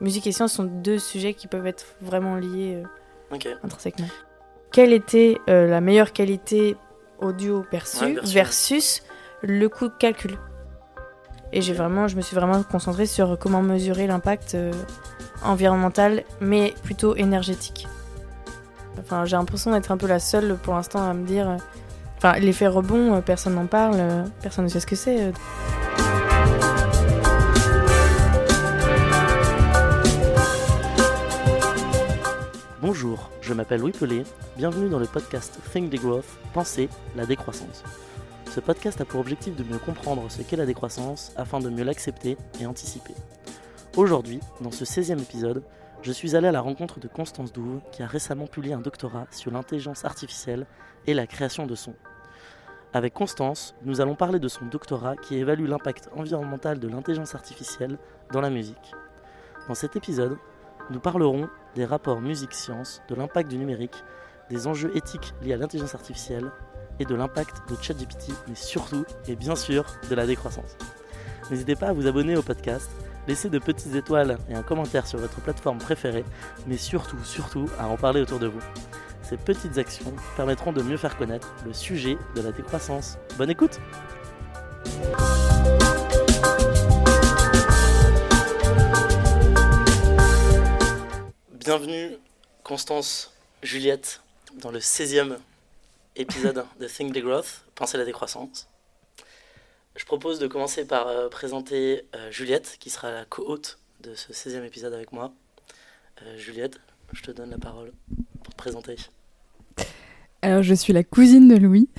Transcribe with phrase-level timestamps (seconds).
[0.00, 2.82] musique et sciences sont deux sujets qui peuvent être vraiment liés
[3.32, 4.08] euh, intrinsèquement.
[4.72, 6.76] Quelle était euh, la meilleure qualité
[7.18, 9.02] audio perçue Ouais, versus
[9.42, 10.38] le coût de calcul?
[11.52, 14.72] Et j'ai vraiment, je me suis vraiment concentrée sur comment mesurer l'impact euh,
[15.42, 17.88] environnemental, mais plutôt énergétique.
[19.00, 21.56] Enfin, j'ai l'impression d'être un peu la seule pour l'instant à me dire.
[22.18, 23.96] Enfin, l'effet rebond, personne n'en parle,
[24.42, 25.32] personne ne sait ce que c'est.
[33.02, 34.24] Bonjour, je m'appelle Louis Pelé,
[34.58, 37.82] bienvenue dans le podcast Think the Growth, Penser la décroissance.
[38.50, 41.82] Ce podcast a pour objectif de mieux comprendre ce qu'est la décroissance afin de mieux
[41.82, 43.14] l'accepter et anticiper.
[43.96, 45.62] Aujourd'hui, dans ce 16e épisode,
[46.02, 49.26] je suis allé à la rencontre de Constance Douve qui a récemment publié un doctorat
[49.30, 50.66] sur l'intelligence artificielle
[51.06, 51.96] et la création de sons.
[52.92, 57.96] Avec Constance, nous allons parler de son doctorat qui évalue l'impact environnemental de l'intelligence artificielle
[58.30, 58.92] dans la musique.
[59.68, 60.36] Dans cet épisode,
[60.90, 64.04] nous parlerons des rapports musique-science, de l'impact du numérique,
[64.50, 66.50] des enjeux éthiques liés à l'intelligence artificielle
[66.98, 70.76] et de l'impact de ChatGPT, mais surtout et bien sûr de la décroissance.
[71.50, 72.90] N'hésitez pas à vous abonner au podcast,
[73.26, 76.24] laisser de petites étoiles et un commentaire sur votre plateforme préférée,
[76.66, 78.60] mais surtout, surtout à en parler autour de vous.
[79.22, 83.18] Ces petites actions permettront de mieux faire connaître le sujet de la décroissance.
[83.38, 83.80] Bonne écoute
[91.62, 92.16] Bienvenue
[92.64, 94.22] Constance Juliette
[94.62, 95.36] dans le 16e
[96.16, 98.66] épisode de Think the Growth, Penser la décroissance.
[99.94, 104.32] Je propose de commencer par euh, présenter euh, Juliette, qui sera la co-hôte de ce
[104.32, 105.34] 16e épisode avec moi.
[106.22, 106.80] Euh, Juliette,
[107.12, 107.92] je te donne la parole
[108.42, 108.96] pour te présenter.
[110.40, 111.90] Alors, je suis la cousine de Louis,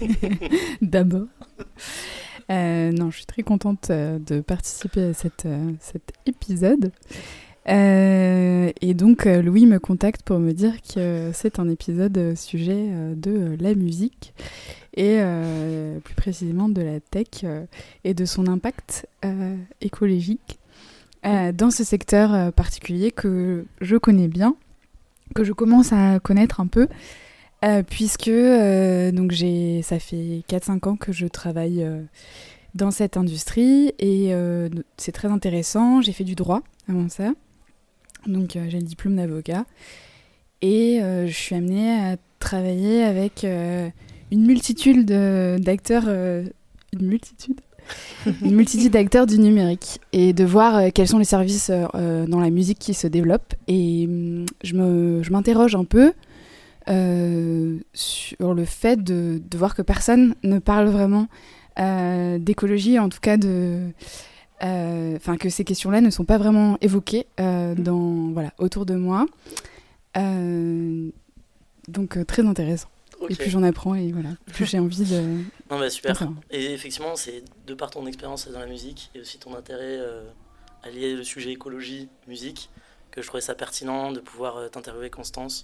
[0.82, 1.28] d'abord.
[2.50, 5.46] Non, je suis très contente de participer à cet
[6.26, 6.92] épisode.
[7.68, 12.34] Euh, et donc, euh, Louis me contacte pour me dire que c'est un épisode euh,
[12.34, 14.34] sujet de la musique
[14.94, 15.20] et
[16.04, 17.46] plus précisément de la tech
[18.04, 19.06] et de son impact
[19.80, 20.58] écologique
[21.24, 24.54] dans ce secteur particulier que je connais bien,
[25.34, 26.88] que je commence à connaître un peu.
[27.88, 31.86] Puisque donc j'ai ça fait 4-5 ans que je travaille
[32.74, 34.34] dans cette industrie et
[34.98, 36.02] c'est très intéressant.
[36.02, 37.32] J'ai fait du droit avant ça.
[38.26, 39.64] Donc euh, j'ai le diplôme d'avocat.
[40.60, 43.88] Et euh, je suis amenée à travailler avec euh,
[44.30, 47.60] une multitude de- d'acteurs une multitude?
[48.42, 52.38] Une multitude d'acteurs du numérique et de voir euh, quels sont les services euh, dans
[52.38, 53.54] la musique qui se développent.
[53.66, 56.12] Et hum, je m'interroge un peu
[56.88, 61.26] euh, sur le fait de, de voir que personne ne parle vraiment
[62.38, 63.88] d'écologie, en tout cas de,
[64.62, 69.26] enfin que ces questions-là ne sont pas vraiment évoquées euh, dans voilà autour de moi.
[70.16, 71.10] Euh,
[71.88, 72.88] donc euh, très intéressant.
[73.28, 75.42] Et plus j'en apprends et voilà, plus j'ai envie de.
[75.70, 76.28] Non, bah, super.
[76.50, 80.24] Et effectivement, c'est de par ton expérience dans la musique et aussi ton intérêt euh,
[80.82, 82.68] à lier le sujet écologie, musique,
[83.12, 85.62] que je trouvais ça pertinent de pouvoir euh, t'interviewer Constance.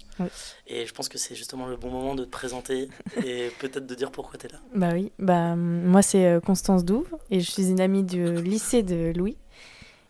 [0.69, 2.88] Et je pense que c'est justement le bon moment de te présenter
[3.26, 4.59] et peut-être de dire pourquoi tu es là.
[4.75, 8.41] Bah oui, bah, hum, moi c'est euh, Constance Douve et je suis une amie du
[8.42, 9.36] lycée de Louis.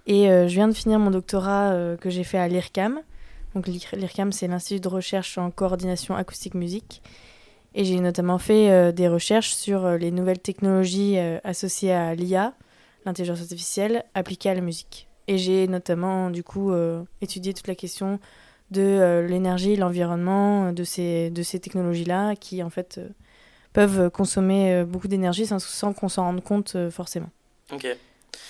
[0.06, 3.00] Et euh, je viens de finir mon doctorat euh, que j'ai fait à l'IRCAM.
[3.54, 7.02] Donc l'IR- l'IRCAM c'est l'Institut de recherche en coordination acoustique musique.
[7.74, 12.14] Et j'ai notamment fait euh, des recherches sur euh, les nouvelles technologies euh, associées à
[12.14, 12.54] l'IA,
[13.04, 15.07] l'intelligence artificielle, appliquées à la musique.
[15.28, 18.18] Et j'ai notamment du coup euh, étudié toute la question
[18.72, 22.98] de euh, l'énergie, l'environnement, euh, de ces, de ces technologies-là qui en fait...
[22.98, 23.08] euh,
[23.74, 27.28] peuvent consommer euh, beaucoup d'énergie sans, sans qu'on s'en rende compte euh, forcément.
[27.70, 27.86] Ok.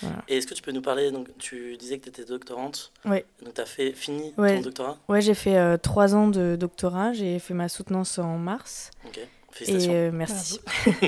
[0.01, 0.23] Voilà.
[0.29, 2.91] Et est-ce que tu peux nous parler donc Tu disais que tu étais doctorante.
[3.05, 3.25] Ouais.
[3.43, 4.55] Donc tu as fait, fini Ouais.
[4.55, 4.97] ton doctorat?
[5.09, 8.91] Ouais, j'ai fait euh, trois ans de doctorat, j'ai fait ma soutenance en mars.
[9.05, 9.17] Ok.
[9.19, 9.93] Et Félicitations.
[9.93, 10.59] euh, merci.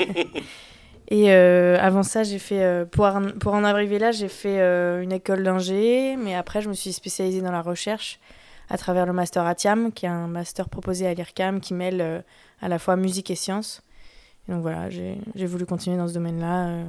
[1.12, 4.60] et euh, avant ça, j'ai fait euh, pour, en- pour en arriver là, j'ai fait
[4.62, 8.20] euh, une école d'ingé, mais après, je me suis spécialisée dans la recherche
[8.70, 12.24] à travers le master ATIAM, qui est un master proposé à l'IRCAM qui mêle
[12.62, 13.84] à la fois musique et sciences.
[14.48, 16.84] Et donc voilà, j'ai voulu continuer dans ce domaine-là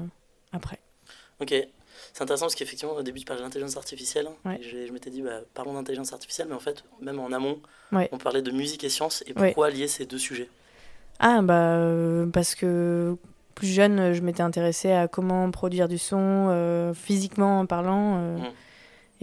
[0.53, 0.79] après.
[1.41, 1.53] Ok.
[2.13, 4.29] C'est intéressant parce qu'effectivement, au début, tu parlais d'intelligence artificielle.
[4.45, 4.59] Ouais.
[4.61, 7.59] Et je, je m'étais dit, bah, parlons d'intelligence artificielle, mais en fait, même en amont,
[7.91, 8.09] Ouais.
[8.13, 9.23] on parlait de musique et sciences.
[9.27, 9.49] Et Ouais.
[9.49, 10.49] pourquoi lier ces deux sujets?
[11.19, 11.79] Ah bah
[12.33, 13.17] parce que
[13.55, 18.17] plus jeune, euh, je m'étais intéressée à comment produire du son euh, physiquement en parlant.
[18.19, 18.53] euh, Mm.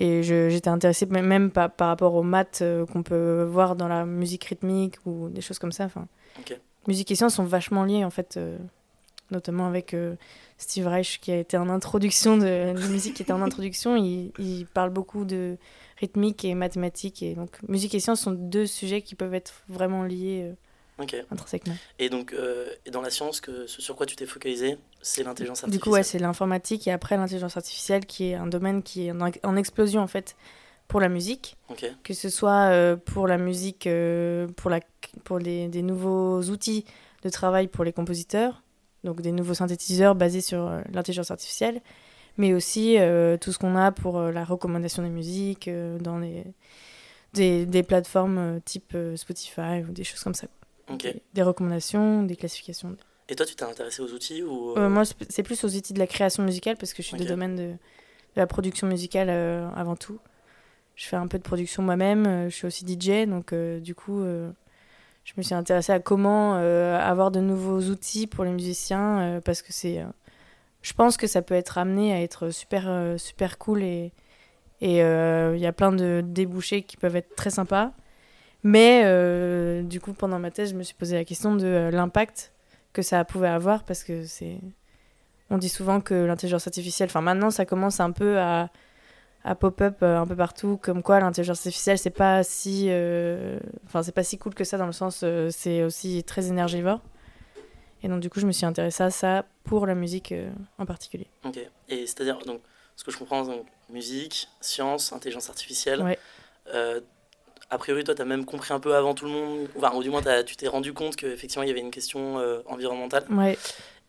[0.01, 4.45] Et j'étais intéressée même par, par rapport aux maths qu'on peut voir dans la musique
[4.45, 5.83] rythmique ou des choses comme ça.
[5.83, 6.07] Enfin,
[6.87, 8.37] musique et sciences sont vachement liées en fait.
[8.37, 8.57] euh.
[9.29, 9.93] notamment avec
[10.57, 13.97] Steve Reich qui a été en introduction de, de musique qui était en introduction.
[13.97, 15.57] Il, il, parle beaucoup de
[15.97, 20.03] rythmique et mathématiques et donc musique et sciences sont deux sujets qui peuvent être vraiment
[20.03, 20.49] liés
[21.31, 21.75] intrinsèquement.
[21.99, 22.35] Et donc
[22.85, 25.71] et dans la science, que ce sur quoi tu t'es focalisé, c'est l'intelligence artificielle.
[25.71, 29.11] Du coup ouais, c'est l'informatique et après l'intelligence artificielle qui est un domaine qui est
[29.11, 30.35] en, en explosion en fait
[30.89, 31.55] pour la musique,
[32.03, 34.79] que ce soit euh, pour la musique, euh, pour, la,
[35.23, 36.83] pour les, des nouveaux outils
[37.21, 38.63] de travail pour les compositeurs,
[39.03, 41.79] donc des nouveaux synthétiseurs basés sur euh, l'intelligence artificielle,
[42.37, 42.97] mais aussi
[43.41, 45.69] tout ce qu'on a pour la recommandation des musiques
[45.99, 46.45] dans les,
[47.33, 50.47] des, des plateformes type Spotify ou des choses comme ça.
[51.33, 52.95] Des, recommandations, des classifications.
[53.27, 56.07] Et toi, tu t'es intéressé aux outils ou Moi, c'est plus aux outils de la
[56.07, 57.25] création musicale parce que je suis okay.
[57.25, 57.77] du domaine de, de,
[58.35, 60.19] la production musicale avant tout
[60.99, 63.95] je fais un peu de production moi-même, euh, je suis aussi DJ, donc euh, du
[63.95, 64.51] coup, euh,
[65.23, 69.71] je me suis intéressée à comment avoir de nouveaux outils pour les musiciens, parce que
[69.71, 70.03] c'est,
[70.81, 74.11] je pense que ça peut être amené à être super, super cool et
[74.81, 77.91] il y a plein de débouchés qui peuvent être très sympas.
[78.63, 82.51] Mais du coup, pendant ma thèse, je me suis posé la question de l'impact
[82.93, 84.59] que ça pouvait avoir, parce que c'est,
[85.49, 88.69] on dit souvent que l'intelligence artificielle, enfin maintenant, ça commence un peu à
[89.43, 94.03] à pop-up euh, un peu partout, comme quoi l'intelligence artificielle, c'est pas si, euh, enfin
[94.03, 97.01] c'est pas si cool que ça dans le sens, euh, c'est aussi très énergivore.
[98.03, 100.33] Et donc du coup, je me suis intéressée à ça pour la musique
[100.77, 101.27] en particulier.
[101.43, 101.59] Ok.
[101.89, 102.61] Et c'est-à-dire donc
[102.95, 106.01] ce que je comprends, donc musique, science, intelligence artificielle.
[106.01, 106.17] Ouais.
[107.69, 110.03] A priori, toi, tu as même compris un peu avant tout le monde, enfin, ou
[110.03, 112.37] du moins, tu t'es rendu compte qu'effectivement, il y avait une question
[112.67, 113.25] environnementale.
[113.29, 113.57] Ouais.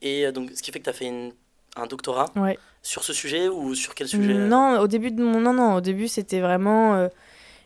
[0.02, 1.32] Et donc, ce qui fait que tu as fait une
[1.76, 2.58] un doctorat ouais.
[2.82, 4.34] sur ce sujet ou sur quel sujet?
[4.34, 7.08] Non, au début de mon non non, au début c'était vraiment euh,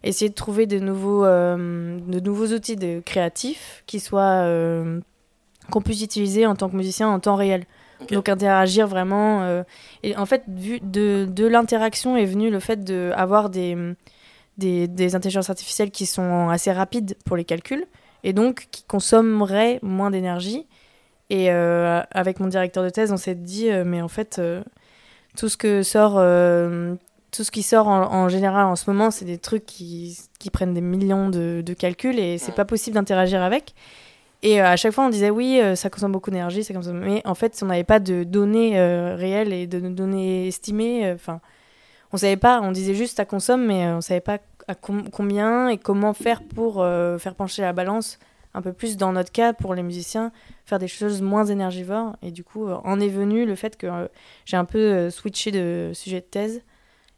[0.03, 5.01] essayer de trouver de nouveaux euh, de nouveaux outils de créatifs qui soient euh,
[5.71, 7.65] qu'on puisse utiliser en tant que musicien en temps réel.
[8.11, 9.65] Donc interagir vraiment
[10.03, 13.79] et en fait vu de, de l'interaction est venu le fait de avoir des,
[14.59, 17.87] des des intelligences artificielles qui sont assez rapides pour les calculs
[18.23, 20.67] et donc qui consommeraient moins d'énergie
[21.31, 24.63] et euh, avec mon directeur de thèse, on s'est dit, euh, mais en fait, euh,
[25.37, 26.13] tout ce que sort,
[27.33, 30.75] tout ce qui sort en, général en ce moment, c'est des trucs qui, qui, prennent
[30.75, 33.75] des millions de, de calculs et c'est pas possible d'interagir avec.
[34.43, 37.01] Et à chaque fois, on disait oui, ça consomme beaucoup d'énergie, ça consomme...
[37.01, 38.79] mais en fait, si on n'avait pas de données
[39.15, 41.41] réelles et de données estimées, enfin,
[42.15, 42.61] on savait pas.
[42.63, 46.77] On disait juste ça consomme, mais on savait pas à combien et comment faire pour
[46.77, 48.19] faire pencher la balance
[48.55, 50.33] un peu plus dans notre cas pour les musiciens,
[50.65, 52.17] faire des choses moins énergivores.
[52.23, 54.09] Et du coup, euh, en est venu le fait que euh,
[54.45, 56.63] j'ai un peu euh, switché de sujet de thèse.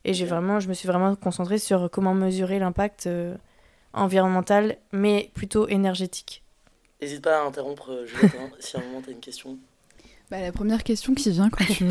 [0.05, 3.09] Et j'ai vraiment, je me suis vraiment concentrée sur comment mesurer l'impact
[3.93, 6.45] environnemental, mais plutôt énergétique.
[7.03, 9.59] N'hésite pas à interrompre, Juliette, si à un moment tu as une question.
[10.29, 11.85] Bah, la première question qui vient quand tu,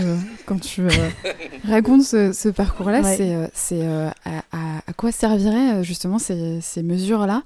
[0.45, 0.89] quand tu euh,
[1.69, 6.83] racontes ce, ce parcours-là, c'est, euh, c'est euh, à, à, quoi serviraient justement ces, ces
[6.83, 7.43] mesures-là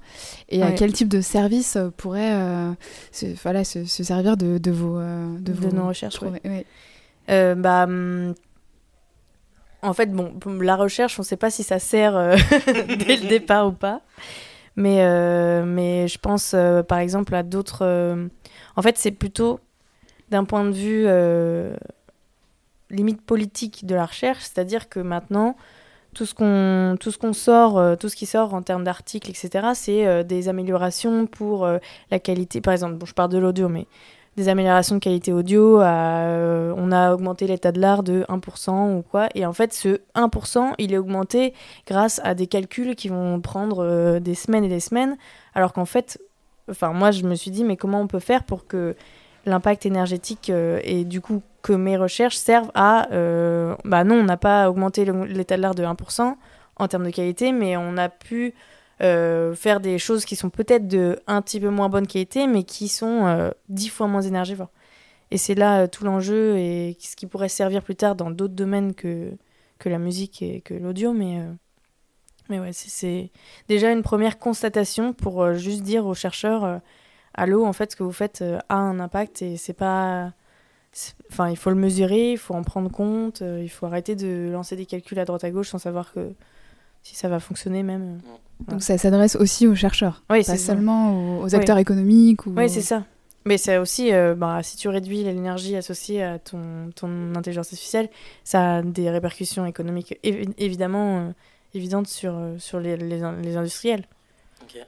[0.48, 2.34] et à quel type de service pourrait
[3.12, 6.18] se, voilà, se, se, servir de, de, vos, de, de vos nos recherches.
[7.28, 8.34] bah, hum,
[9.82, 12.14] en fait, bon, la recherche, on ne sait pas si ça sert
[12.66, 14.00] dès le départ ou pas.
[14.74, 14.96] Mais,
[15.64, 16.56] mais je pense
[16.88, 17.86] par exemple à d'autres.
[18.74, 19.60] en fait, c'est plutôt
[20.30, 21.74] d'un point de vue euh,
[22.90, 25.56] limite politique de la recherche, c'est-à-dire que maintenant,
[26.14, 30.22] tout ce qu'on sort, euh, tout ce qui sort en termes d'articles, etc., c'est euh,
[30.22, 31.68] des améliorations pour
[32.10, 32.60] la qualité.
[32.60, 33.86] Par exemple, bon, je parle de l'audio, mais
[34.36, 35.80] des améliorations de qualité audio.
[35.80, 39.28] on a augmenté l'état de l'art de 1% ou quoi.
[39.34, 41.52] Et en fait, ce 1%, il est augmenté
[41.86, 45.18] grâce à des calculs qui vont prendre des semaines et des semaines.
[45.54, 46.20] Alors qu'en fait,
[46.70, 48.94] enfin, moi, je me suis dit, mais comment on peut faire pour que
[49.46, 53.10] l'impact énergétique euh, et du coup que mes recherches servent à...
[53.12, 56.34] Euh, bah non, on n'a pas augmenté l'état de l'art de 1%
[56.76, 58.54] en termes de qualité, mais on a pu
[59.02, 62.64] euh, faire des choses qui sont peut-être de un petit peu moins bonne qualité, mais
[62.64, 64.70] qui sont dix fois moins énergivores.
[65.30, 68.94] Et c'est là tout l'enjeu et ce qui pourrait servir plus tard dans d'autres domaines
[68.94, 69.32] que,
[69.78, 71.40] que la musique et que l'audio, mais...
[72.48, 73.30] Mais ouais, c'est
[73.68, 76.80] déjà une première constatation pour juste dire aux chercheurs,
[77.34, 80.32] à l'eau, en fait, ce que vous faites euh, a un impact et c'est pas.
[81.30, 84.50] Enfin, il faut le mesurer, il faut en prendre compte, euh, il faut arrêter de
[84.52, 86.32] lancer des calculs à droite à gauche sans savoir que
[87.02, 88.18] si ça va fonctionner même.
[88.68, 92.44] Euh, Donc ça s'adresse aussi aux chercheurs, oui, pas seulement aux, acteurs économiques.
[92.46, 93.04] Ou oui, c'est ça.
[93.46, 98.10] Mais c'est aussi, bah, si tu réduis l'énergie associée à ton, ton intelligence artificielle,
[98.44, 101.32] ça a des répercussions économiques évidemment
[101.72, 104.04] évidentes sur, sur les, les, les industriels.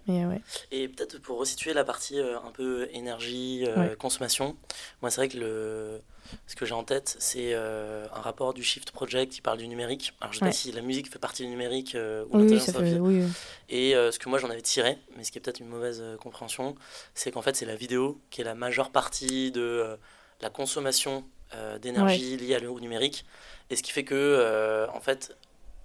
[0.06, 0.40] Mais ouais.
[0.70, 3.96] Et peut-être pour resituer la partie euh, un peu énergie, euh, Ouais.
[3.96, 4.56] consommation,
[5.00, 6.00] moi c'est vrai que le...
[6.46, 9.68] ce que j'ai en tête, c'est euh, un rapport du Shift Project qui parle du
[9.68, 10.12] numérique.
[10.20, 10.50] Alors je sais Ouais.
[10.50, 13.00] pas si la musique fait partie du numérique euh, ou Oui, l'intelligence artificielle.
[13.00, 13.28] Oui, oui.
[13.68, 16.00] Et euh, ce que moi j'en avais tiré, mais ce qui est peut-être une mauvaise
[16.00, 16.74] euh, compréhension,
[17.14, 19.96] c'est qu'en fait c'est la vidéo qui est la majeure partie de euh,
[20.40, 21.24] la consommation
[21.54, 23.24] euh, d'énergie liée au numérique.
[23.70, 25.36] Et ce qui fait que, euh, en fait,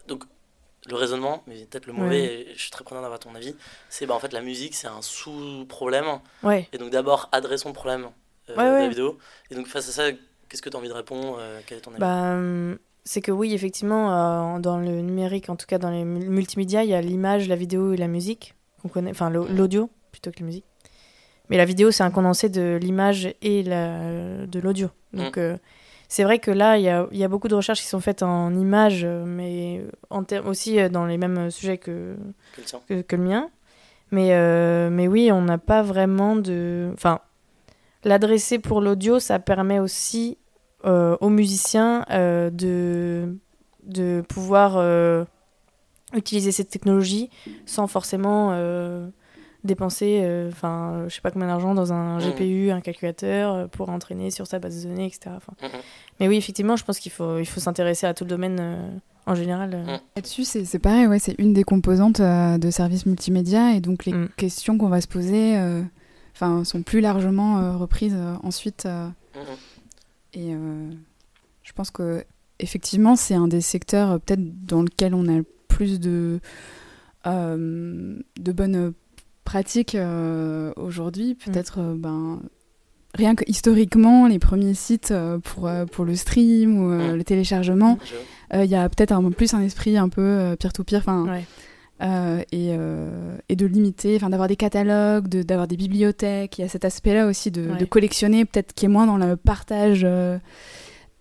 [0.07, 0.23] donc
[0.87, 3.55] le raisonnement, mais peut-être le mauvais, et je suis très preneur d'avoir ton avis,
[3.89, 6.05] c'est bah, en fait la musique c'est un sous-problème.
[6.43, 6.67] Ouais.
[6.73, 8.07] Et donc d'abord adressons le problème
[8.49, 8.89] euh, Ouais, de la ouais.
[8.89, 9.17] vidéo.
[9.51, 10.03] Et donc face à ça,
[10.49, 11.99] qu'est-ce que tu as envie de répondre euh, Quel est ton avis?
[11.99, 16.03] Bah, hum, c'est que oui, effectivement, euh, dans le numérique, en tout cas dans les
[16.03, 19.47] mul- multimédias, il y a l'image, la vidéo et la musique qu'on connaît, enfin l'au-
[19.47, 20.65] l'audio plutôt que la musique.
[21.49, 24.89] Mais la vidéo, c'est un condensé de l'image et la, de l'audio.
[25.13, 25.57] Donc, euh,
[26.07, 27.99] c'est vrai que là, il y a, il y a beaucoup de recherches qui sont
[27.99, 32.15] faites en images, euh, mais en aussi euh, dans les mêmes sujets que,
[32.87, 33.49] Que le que, mien.
[34.11, 36.89] Mais, euh, mais oui, on n'a pas vraiment de.
[36.93, 37.19] Enfin,
[38.03, 40.37] l'adresser pour l'audio, ça permet aussi
[40.85, 43.35] euh, aux musiciens euh, de,
[43.83, 45.25] de pouvoir euh,
[46.13, 47.29] utiliser cette technologie
[47.65, 49.09] sans forcément euh,
[49.67, 52.31] dépenser, euh, enfin, je sais pas combien d'argent dans un Mhm.
[52.31, 55.35] GPU, un calculateur euh, pour entraîner sur sa base de données, etc.
[56.19, 58.89] Mais oui, effectivement, je pense qu'il faut, il faut s'intéresser à tout le domaine euh,
[59.27, 59.73] en général.
[59.75, 59.83] euh.
[59.83, 59.99] Mhm.
[60.15, 64.05] Là-dessus, c'est c'est pareil, ouais, c'est une des composantes euh, de services multimédia et donc
[64.05, 64.29] les Mm.
[64.37, 65.83] questions qu'on va se poser euh,
[66.33, 68.87] enfin, sont plus largement euh, reprises euh, ensuite.
[70.33, 70.89] et euh,
[71.63, 72.23] je pense que
[72.59, 76.39] effectivement, c'est un des secteurs euh, peut-être dans lequel on a le plus de,
[77.27, 78.93] euh, de bonnes
[79.47, 81.35] pratiques euh, aujourd'hui.
[81.35, 82.41] Peut-être, euh, ben,
[83.15, 87.15] rien que historiquement, les premiers sites euh, pour, euh, pour le stream ou euh, Mm.
[87.15, 87.97] le téléchargement,
[88.53, 91.25] euh, il y a peut-être un plus un esprit un peu peer-to-peer, enfin,
[92.03, 96.59] euh, et, euh, et de limiter, enfin d'avoir des catalogues, de- d'avoir des bibliothèques.
[96.59, 97.77] Il y a cet aspect-là aussi de, Ouais.
[97.77, 100.37] de collectionner, peut-être qui est moins dans le partage euh,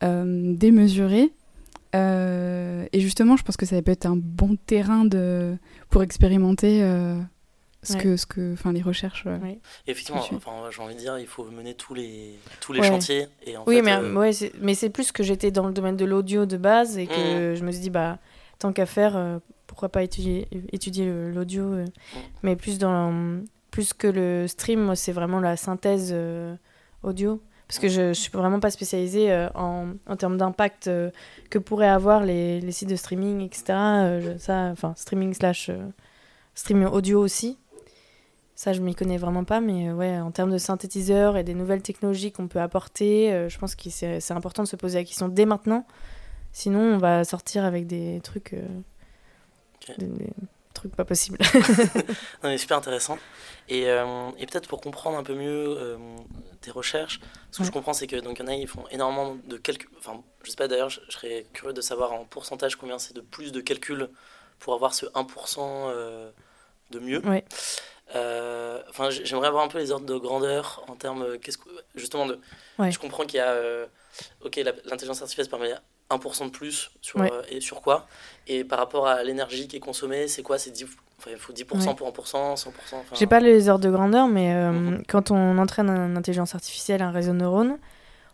[0.02, 1.30] euh, démesuré.
[1.94, 5.56] Euh, et justement, je pense que ça peut être un bon terrain de,
[5.88, 7.16] pour expérimenter euh,
[7.86, 8.02] ce Ouais.
[8.02, 9.24] que, ce que, enfin, les recherches.
[9.26, 9.38] euh.
[9.38, 9.58] Ouais.
[9.86, 12.88] Et effectivement, enfin, j'ai envie de dire, il faut mener tous les, tous les Ouais.
[12.88, 13.26] chantiers.
[13.46, 16.04] Et en Oui, fait, mais, euh, mais c'est plus que j'étais dans le domaine de
[16.04, 17.54] l'audio de base et que Mm.
[17.56, 18.18] je me suis dit, bah,
[18.58, 22.18] tant qu'à faire, euh, pourquoi pas étudier, étudier l'audio euh, Mm.
[22.42, 23.40] Mais plus, dans,
[23.70, 26.54] plus que le stream, c'est vraiment la synthèse euh,
[27.02, 27.40] audio.
[27.68, 31.10] Parce que je ne suis vraiment pas spécialisée euh, en, en termes d'impact euh,
[31.50, 33.64] que pourraient avoir les, les sites de streaming, etc.
[33.70, 35.78] Euh, je- ça, enfin, streaming slash euh,
[36.54, 37.58] streaming audio aussi.
[38.58, 41.52] Ça, je m'y connais vraiment pas, mais euh, ouais, en termes de synthétiseurs et des
[41.54, 45.04] nouvelles technologies qu'on peut apporter, euh, je pense que c'est important de se poser la
[45.04, 45.86] question dès maintenant.
[46.52, 48.66] Sinon, on va sortir avec des trucs, euh,
[49.88, 49.98] Ok.
[49.98, 50.32] des, des
[50.72, 51.38] trucs pas possibles.
[52.42, 53.18] Non, mais super intéressant.
[53.68, 55.98] Et, euh, et peut-être pour comprendre un peu mieux euh,
[56.62, 57.20] tes recherches,
[57.50, 59.56] ce que je comprends, c'est que donc il y en a, ils font énormément de
[59.58, 59.90] calculs.
[59.98, 63.14] Enfin, je sais pas d'ailleurs, je, je serais curieux de savoir en pourcentage combien c'est
[63.14, 64.08] de plus de calculs
[64.58, 66.30] pour avoir ce 1% euh,
[66.90, 67.26] de mieux.
[67.26, 67.44] Ouais.
[68.14, 71.68] Euh, Enfin, j'aimerais avoir un peu les ordres de grandeur en termes, euh, qu'est-ce que,
[71.94, 72.38] justement, de.
[72.78, 72.90] Ouais.
[72.90, 73.84] Je comprends qu'il y a, euh,
[74.42, 75.74] ok, l'intelligence artificielle permet
[76.08, 77.30] 1% de plus sur Ouais.
[77.32, 78.06] euh, et sur quoi
[78.46, 80.56] Et par rapport à l'énergie qui est consommée, c'est quoi?
[80.56, 80.86] C'est 10,
[81.18, 81.94] enfin, il faut 10% Ouais.
[81.94, 83.00] pour 1%, 100%.
[83.00, 85.02] enfin, J'ai pas les ordres de grandeur, mais Mhm.
[85.08, 87.76] quand on entraîne une intelligence artificielle, un réseau de neurones,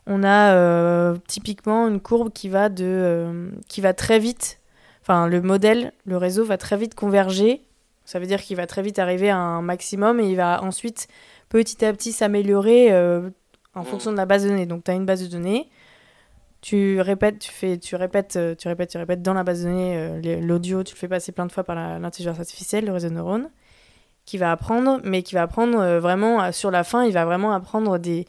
[0.07, 4.61] on a typiquement une courbe qui va, de, qui va très vite.
[5.01, 7.63] Enfin, le modèle, le réseau va très vite converger.
[8.13, 11.09] Ça veut dire qu'il va très vite arriver à un maximum et il va ensuite
[11.49, 13.31] petit à petit s'améliorer euh,
[13.75, 13.87] en Mhm.
[13.87, 14.67] fonction de la base de données.
[14.67, 15.71] Donc, tu as une base de données.
[16.61, 19.69] Tu répètes, tu fais, tu répètes, euh, tu répètes, tu répètes dans la base de
[19.71, 23.09] données euh, l'audio, tu le fais passer plein de fois par l'intelligence artificielle, le réseau
[23.09, 23.49] de neurones
[24.27, 27.53] qui va apprendre, mais qui va apprendre euh, vraiment, sur la fin, il va vraiment
[27.53, 28.27] apprendre des,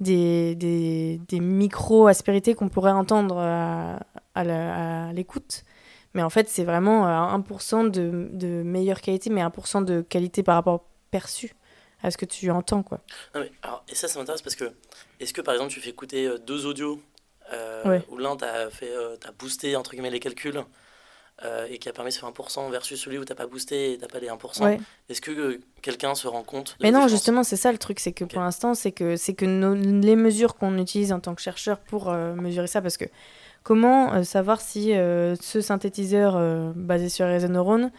[0.00, 5.62] des, des, des micro-aspérités qu'on pourrait entendre à l'écoute.
[6.14, 10.42] Mais en fait, c'est vraiment euh, 1% de, de meilleure qualité, mais 1% de qualité
[10.42, 11.54] par rapport perçu
[12.02, 12.82] à ce que tu entends.
[12.82, 13.00] Quoi.
[13.34, 14.72] Non, mais, alors, et ça, ça m'intéresse parce que,
[15.20, 17.00] est-ce que par exemple, tu fais écouter euh, deux audios
[17.52, 18.02] euh, Ouais.
[18.10, 20.62] où l'un t'a fait, euh, boosté entre guillemets les calculs
[21.44, 24.06] euh, et qui a permis ce 1% versus celui où t'as pas boosté et t'as
[24.06, 24.64] pas les 1%.
[24.64, 24.80] Ouais.
[25.08, 27.10] Est-ce que euh, quelqu'un se rend compte de Mais non, différence?
[27.10, 30.16] justement, c'est ça le truc, c'est que pour l'instant, c'est que, c'est que nos- les
[30.16, 33.06] mesures qu'on utilise en tant que chercheur pour euh, mesurer ça, parce que
[33.62, 37.90] comment euh, savoir si euh, ce synthétiseur euh, basé sur les réseaux de neurones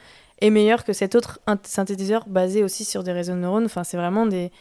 [0.41, 3.65] est meilleur que cet autre synthétiseur basé aussi sur des réseaux de neurones?
[3.65, 4.51] Enfin, c'est vraiment des,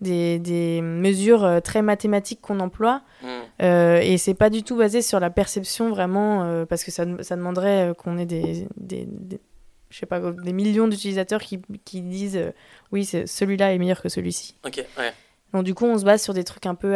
[0.00, 3.02] des, des mesures très mathématiques qu'on emploie.
[3.22, 3.26] Hmm.
[3.62, 7.04] Euh, et c'est pas du tout basé sur la perception vraiment, euh, parce que ça,
[7.22, 9.40] ça demanderait qu'on ait des, des, des-
[9.88, 12.50] je sais pas, des millions d'utilisateurs qui, qui disent euh,
[12.92, 14.56] oui, celui-là est meilleur que celui-ci.
[14.64, 15.12] Ouais.
[15.52, 16.94] Donc du coup, on se base sur des trucs un peu,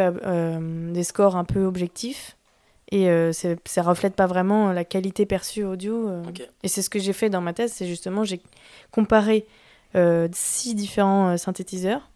[0.91, 2.36] des scores un peu objectifs.
[2.89, 6.07] Et euh, ça reflète pas vraiment la qualité perçue audio.
[6.07, 6.23] euh.
[6.63, 8.41] Et c'est ce que j'ai fait dans ma thèse, c'est justement, j'ai
[8.91, 9.45] comparé
[9.95, 12.09] euh, six différents euh, synthétiseurs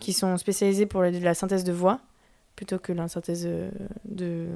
[0.00, 2.00] qui sont spécialisés pour la, la synthèse de voix,
[2.54, 3.46] plutôt que la synthèse
[4.06, 4.46] de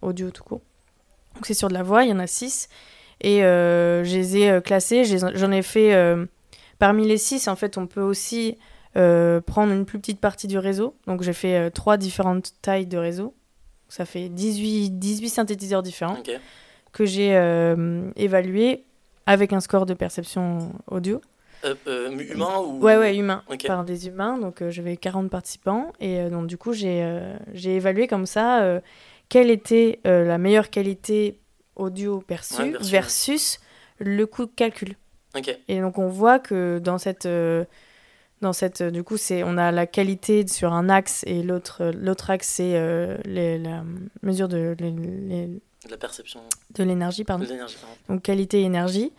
[0.00, 0.62] audio tout court.
[1.34, 2.68] Donc c'est sur de la voix, il y en a six.
[3.20, 5.94] Et je les ai classés, j'en ai fait...
[6.78, 8.56] parmi les six, en fait, on peut aussi
[8.94, 10.94] prendre une plus petite partie du réseau.
[11.06, 13.34] Donc j'ai fait trois différentes tailles de réseau.
[13.90, 16.18] Ça fait 18, 18 synthétiseurs différents
[16.92, 18.84] que j'ai euh, évalués
[19.26, 21.20] avec un score de perception audio.
[21.64, 22.80] Euh, euh, humain ou?
[22.80, 23.42] Ouais, ouais, humain.
[23.66, 24.38] Par des humains.
[24.38, 25.92] Donc euh, j'avais 40 participants.
[26.00, 27.12] Et donc du coup, j'ai
[27.54, 28.80] évalué comme ça
[29.28, 31.38] quelle était la meilleure qualité
[31.76, 33.60] audio perçue Ouais, versus
[33.98, 34.96] le coût de calcul.
[35.68, 37.28] Et donc on voit que dans cette,
[38.40, 41.78] dans cette, euh, du coup, c'est, on a la qualité sur un axe et l'autre,
[41.82, 43.82] euh, l'autre axe c'est euh, les- la
[44.22, 46.40] mesure de, les- les- De la perception
[46.74, 47.44] de l'énergie, pardon.
[48.08, 49.12] Donc qualité et énergie.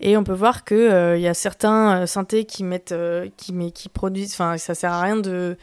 [0.00, 3.52] Et on peut voir que euh, il y a certains synthés qui mettent, euh, qui,
[3.52, 5.56] mais, qui produisent, enfin ça sert à rien de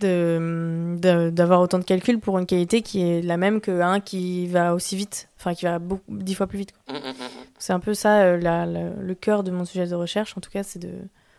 [0.00, 4.96] d'avoir autant de calculs pour une qualité qui est la même qu'un qui va aussi
[4.96, 6.72] vite, enfin qui va beaucoup, dix fois plus vite.
[6.88, 7.14] Hum, hum, hum.
[7.58, 10.50] C'est un peu ça la- la- le cœur de mon sujet de recherche, en tout
[10.50, 10.90] cas, c'est de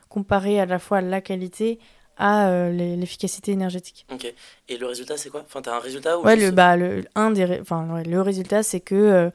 [0.09, 1.79] comparer à la fois la qualité
[2.17, 4.05] à euh, l'efficacité énergétique.
[4.13, 4.33] Ok.
[4.69, 5.43] Et le résultat, c'est quoi?
[5.45, 8.21] Enfin, t'as un résultat ou Ouais, le, bah, le, un des, ré- enfin, ouais, le
[8.21, 9.29] résultat, c'est que euh,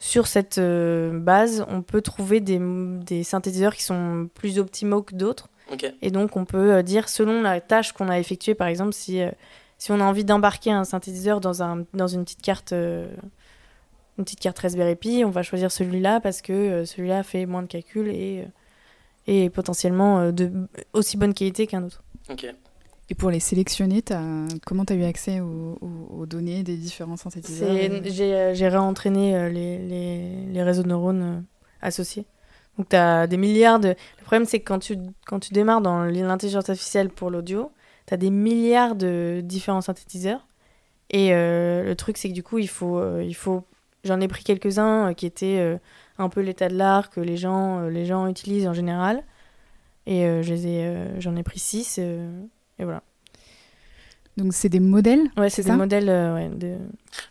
[0.00, 5.14] sur cette euh, base, on peut trouver des, des synthétiseurs qui sont plus optimaux que
[5.14, 5.48] d'autres.
[5.70, 5.92] Ok.
[6.02, 9.20] Et donc, on peut dire, selon la tâche qu'on a effectuée, par exemple, si,
[9.78, 12.72] si on a envie d'embarquer un synthétiseur dans, un, dans une petite carte.
[12.72, 17.68] une petite carte Raspberry Pi, on va choisir celui-là parce que celui-là fait moins de
[17.68, 18.44] calculs et,
[19.26, 20.50] et potentiellement euh, de
[20.92, 22.02] aussi bonne qualité qu'un autre.
[22.30, 22.46] Ok.
[23.10, 24.46] Et pour les sélectionner, as...
[24.64, 28.34] comment tu as eu accès aux, aux- aux données des différents synthétiseurs C'est- et- J'ai
[28.34, 31.40] euh, j'ai réentraîné euh, les, les, les réseaux de neurones euh,
[31.82, 32.24] associés.
[32.78, 33.88] Donc, tu as des milliards de.
[33.88, 34.96] Le problème, c'est que quand tu,
[35.26, 37.70] quand tu démarres dans l'intelligence artificielle pour l'audio,
[38.06, 40.46] tu as des milliards de différents synthétiseurs.
[41.10, 42.98] Et euh, le truc, c'est que du coup, il faut.
[42.98, 43.64] euh, il faut...
[44.04, 45.76] J'en ai pris quelques-uns euh, qui étaient euh,
[46.18, 49.22] un peu l'état de l'art que les gens, euh, les gens utilisent en général.
[50.06, 51.96] Et euh, je les ai, euh, j'en ai pris six.
[51.98, 52.28] euh,
[52.78, 53.02] et voilà.
[54.36, 56.08] Donc c'est des modèles Ouais, c'est des ça modèles.
[56.08, 56.76] euh, ouais, de...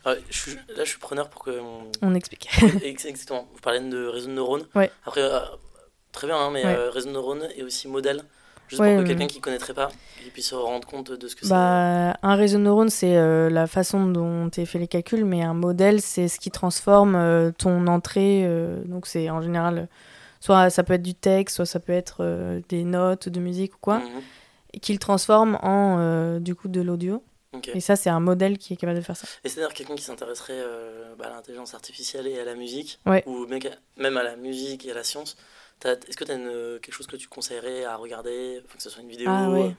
[0.05, 1.59] Ah, je suis- là, je suis preneur pour que.
[1.59, 2.47] on- On explique.
[2.83, 3.47] Ex- Exactement.
[3.53, 4.65] Vous parlez de réseau de neurones.
[4.75, 4.91] Ouais.
[5.05, 5.39] Après, euh,
[6.11, 6.75] très bien, hein, mais Ouais.
[6.75, 8.21] euh, réseau de neurones et aussi modèle.
[8.71, 9.91] Juste Ouais, pour que quelqu'un qui connaîtrait pas,
[10.25, 13.49] il puisse se rendre compte de ce que Bah, un réseau de neurones, c'est euh,
[13.49, 17.51] la façon dont tu fait les calculs, mais un modèle, c'est ce qui transforme euh,
[17.51, 18.43] ton entrée.
[18.45, 19.85] euh, donc, c'est en général, euh,
[20.39, 23.73] soit ça peut être du texte, soit ça peut être euh, des notes de musique
[23.73, 23.81] ou c'est.
[23.81, 24.21] quoi, Mhm.
[24.73, 27.21] et qui le transforme en euh, du coup de l'audio.
[27.73, 29.27] Et ça, c'est un modèle qui est capable de faire ça.
[29.43, 33.23] Et c'est-à-dire quelqu'un qui s'intéresserait euh, bah, à l'intelligence artificielle et à la musique, Ouais.
[33.27, 33.45] ou
[33.97, 35.35] même à la musique et à la science.
[35.89, 36.35] Est-ce que tu as
[36.79, 39.75] quelque chose que tu conseillerais à regarder, que ce soit une vidéo, Ah ouais.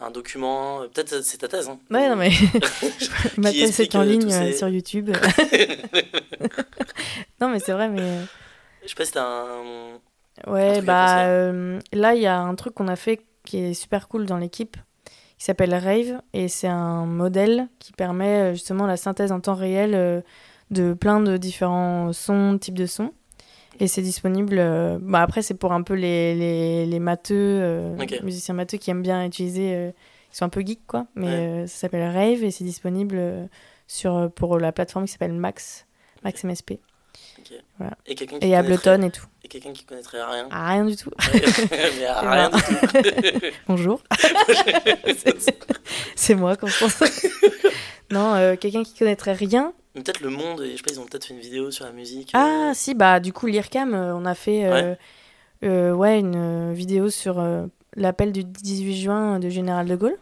[0.00, 1.68] euh, un document euh, Peut-être c'est ta thèse.
[1.68, 1.78] Hein.
[1.90, 2.30] Ouais, non, mais
[3.36, 5.10] ma thèse est en euh, ligne euh, ces- sur YouTube.
[7.40, 8.00] non, mais c'est vrai, mais.
[8.02, 8.24] euh,
[8.82, 9.94] Je sais pas si t'as un.
[10.46, 13.58] Un Ouais, à bah euh, là, il y a un truc qu'on a fait qui
[13.58, 14.76] est super cool dans l'équipe,
[15.38, 19.54] qui s'appelle Rave, et c'est un modèle qui permet euh, justement la synthèse en temps
[19.54, 20.20] réel euh,
[20.70, 23.12] de plein de différents sons, types de sons.
[23.80, 24.56] Et c'est disponible.
[24.58, 28.90] euh, bah après, c'est pour un peu les, les, les matheux, euh, musiciens matheux qui
[28.90, 29.74] aiment bien utiliser.
[29.74, 29.90] euh,
[30.32, 31.06] ils sont un peu geeks, quoi.
[31.14, 31.32] Mais Ouais.
[31.32, 33.48] euh, ça s'appelle Rave et c'est disponible
[33.86, 35.86] sur, pour la plateforme qui s'appelle Max,
[36.24, 36.74] Max MSP.
[37.78, 37.96] Voilà.
[38.06, 39.26] Et quelqu'un qui Et Ableton et tout.
[39.44, 40.48] Et quelqu'un qui connaîtrait rien.
[40.50, 41.10] Ah, rien du tout.
[41.70, 43.46] mais à rien du tout.
[43.68, 44.02] Bonjour.
[46.16, 47.02] C'est- moi, Constance.
[48.10, 49.72] non, quelqu'un qui connaîtrait rien.
[49.94, 51.92] Mais peut-être le monde, je sais pas, ils ont peut-être fait une vidéo sur la
[51.92, 52.30] musique.
[52.34, 54.94] Ah, euh, si, bah, du coup, l'IRCAM, euh, on a fait euh,
[55.62, 57.42] euh, ouais, une vidéo sur
[57.96, 60.16] l'appel du 18 juin de Général de Gaulle.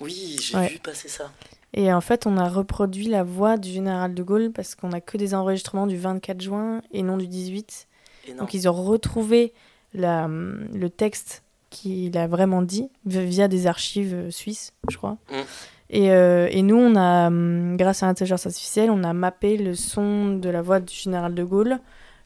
[0.00, 0.68] Oui, j'ai Ouais.
[0.68, 1.30] vu passer ça.
[1.74, 5.00] Et en fait, on a reproduit la voix du Général de Gaulle parce qu'on a
[5.00, 7.86] que des enregistrements du 24 juin et non du 18.
[8.26, 8.38] Et non.
[8.38, 9.52] Donc, ils ont retrouvé
[9.94, 15.18] la, le texte qu'il a vraiment dit vi- via des archives suisses, je crois.
[15.30, 15.42] Mm.
[15.92, 19.74] Et, euh, et nous, on a, hum, grâce à l'intelligence artificielle, on a mappé le
[19.74, 21.78] son de la voix du général de Gaulle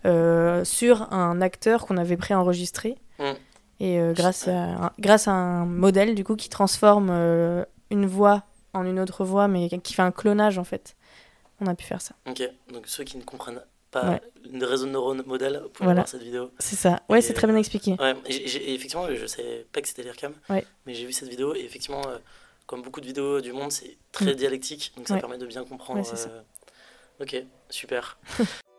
[0.05, 2.97] euh, sur un acteur qu'on avait préenregistré.
[3.19, 3.25] Mm.
[3.81, 7.11] Et euh, grâce, à, un- grâce à un modèle, du coup, qui transforme
[7.91, 8.43] une voix
[8.75, 10.95] en une autre voix, mais qui fait un clonage, en fait,
[11.61, 12.15] on a pu faire ça.
[12.29, 14.21] Ok, donc ceux qui ne comprennent pas Ouais.
[14.53, 16.01] une réseau de neurones modèle pour Voilà.
[16.01, 16.51] voir cette vidéo.
[16.59, 17.01] C'est ça.
[17.09, 17.93] Ouais, c'est très bien expliqué.
[18.01, 20.65] Ouais, effectivement, je savais pas que c'était l'IRCAM, Ouais.
[20.85, 22.03] mais j'ai vu cette vidéo et effectivement,
[22.67, 24.37] comme beaucoup de vidéos du monde, c'est très Mm.
[24.37, 25.21] dialectique, donc ça Ouais.
[25.21, 26.01] permet de bien comprendre.
[26.01, 26.29] Ouais, c'est ça.
[26.31, 26.43] euh,
[27.21, 27.37] Ok,
[27.71, 28.19] super.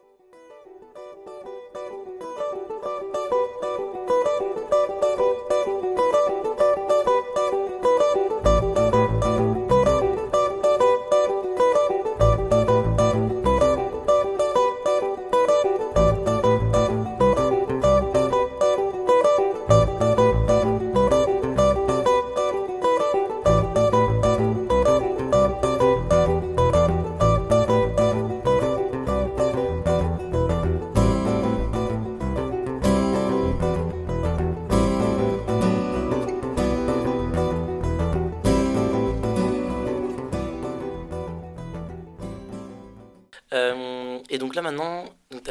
[44.35, 45.43] et donc là maintenant, donc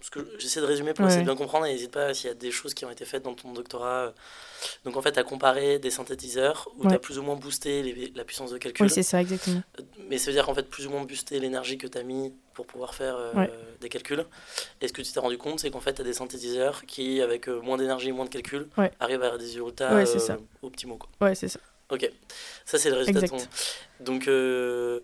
[0.00, 1.10] parce que j'essaie de résumer pour Ouais.
[1.10, 3.04] essayer de bien comprendre et n'hésite pas s'il y a des choses qui ont été
[3.04, 4.14] faites dans ton doctorat.
[4.84, 6.98] Donc en fait, tu as comparé des synthétiseurs où tu as Ouais.
[7.00, 8.86] plus ou moins boosté les- la puissance de calcul.
[8.86, 9.60] Oui, c'est ça, exactement.
[10.08, 12.32] mais ça veut dire qu'en fait, plus ou moins boosté l'énergie que tu as mis
[12.54, 13.50] pour pouvoir faire euh, Ouais.
[13.80, 14.24] des calculs.
[14.80, 17.20] Et ce que tu t'es rendu compte, c'est qu'en fait, tu as des synthétiseurs qui,
[17.20, 18.92] avec euh, moins d'énergie et moins de calcul, Ouais.
[19.00, 20.96] arrivent à des résultats Ouais, euh, optimaux.
[20.96, 21.08] Quoi.
[21.28, 21.58] Ouais, c'est ça.
[21.90, 22.08] Ok,
[22.66, 23.36] ça c'est le résultat Exact.
[23.98, 24.04] ton.
[24.04, 25.00] Donc, euh,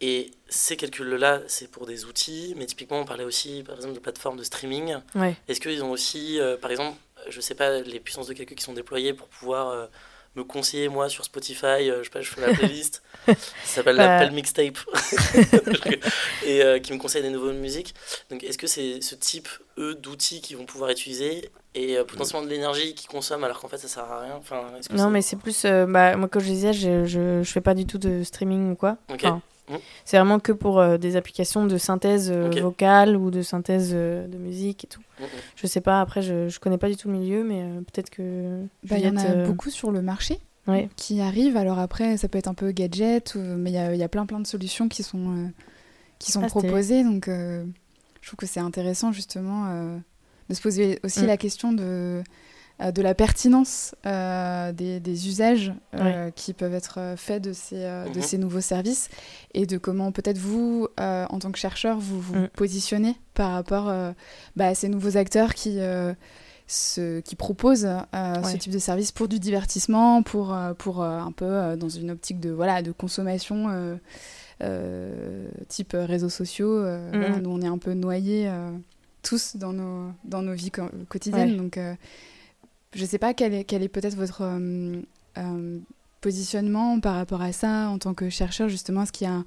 [0.00, 3.98] et ces calculs-là, c'est pour des outils, mais typiquement, on parlait aussi, par exemple, de
[4.00, 4.96] plateformes de streaming.
[5.14, 5.36] Ouais.
[5.48, 6.96] Est-ce qu'ils ont aussi, euh, par exemple,
[7.28, 9.86] je sais pas, les puissances de calcul qui sont déployées pour pouvoir euh,
[10.36, 13.34] me conseiller, moi, sur Spotify, euh, je sais pas, je fais la playlist, ça
[13.64, 14.06] s'appelle Bah.
[14.06, 14.78] l'appel mixtape,
[16.46, 17.94] et euh, qui me conseille des nouvelles musiques.
[18.30, 22.50] Donc, est-ce que c'est ce type, eux, d'outils qu'ils vont pouvoir utiliser et potentiellement de
[22.50, 24.34] l'énergie qu'ils consomment alors qu'en fait ça sert à rien?
[24.36, 25.62] Enfin, est-ce que Non, mais c'est plus.
[25.64, 28.76] bah, moi, comme je disais, je, je, je fais pas du tout de streaming ou
[28.76, 28.96] quoi.
[29.08, 29.20] Ok.
[29.24, 29.42] Enfin,
[30.04, 34.26] C'est vraiment que pour euh, des applications de synthèse euh, vocale ou de synthèse euh,
[34.26, 35.00] de musique et tout.
[35.18, 35.28] Mm, mm.
[35.56, 38.10] Je sais pas, après, je, je connais pas du tout le milieu, mais euh, peut-être
[38.10, 38.62] que.
[38.84, 40.88] Bah, Il y en a euh, beaucoup sur le marché Ouais.
[40.96, 41.56] qui arrivent.
[41.56, 44.02] Alors après, ça peut être un peu gadget, ou- mais il y a, il y
[44.02, 45.46] a plein plein de solutions qui sont, euh,
[46.18, 47.02] qui sont Ah, proposées.
[47.02, 47.64] Donc euh,
[48.20, 49.96] je trouve que c'est intéressant justement euh,
[50.48, 51.26] de se poser aussi Mm.
[51.26, 52.22] la question de,
[52.80, 57.76] de la pertinence euh, des, des usages euh, qui peuvent être euh, faits de ces,
[57.84, 58.22] euh, de Mhm.
[58.22, 59.08] ces nouveaux services
[59.52, 62.48] et de comment peut-être vous, euh, en tant que chercheur, vous vous Mm.
[62.48, 64.12] positionnez par rapport euh,
[64.56, 66.14] bah, à ces nouveaux acteurs qui, euh,
[66.66, 71.18] se- qui proposent euh, ce type de service pour du divertissement, pour, euh, pour euh,
[71.18, 73.96] un peu euh, dans une optique de, voilà, de consommation euh,
[74.62, 76.70] euh, type euh, réseaux sociaux.
[76.72, 78.70] euh, voilà, nous, on est un peu noyés euh,
[79.22, 81.50] tous dans nos, dans nos vies co- quotidiennes.
[81.52, 81.56] Ouais.
[81.56, 81.78] Donc,
[82.92, 85.00] je sais pas quel est, peut-être votre euh,
[85.38, 85.78] euh,
[86.20, 89.02] positionnement par rapport à ça en tant que chercheur, justement.
[89.02, 89.44] Est-ce qu'il y a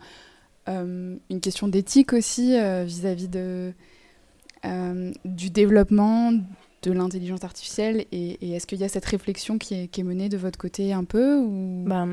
[0.69, 3.27] euh, une question d'éthique aussi vis-à-vis
[5.25, 10.29] du développement de l'intelligence artificielle et, est-ce qu'il y a cette réflexion qui est, menée
[10.29, 11.83] de votre côté un peu ou...
[11.85, 12.07] Bah,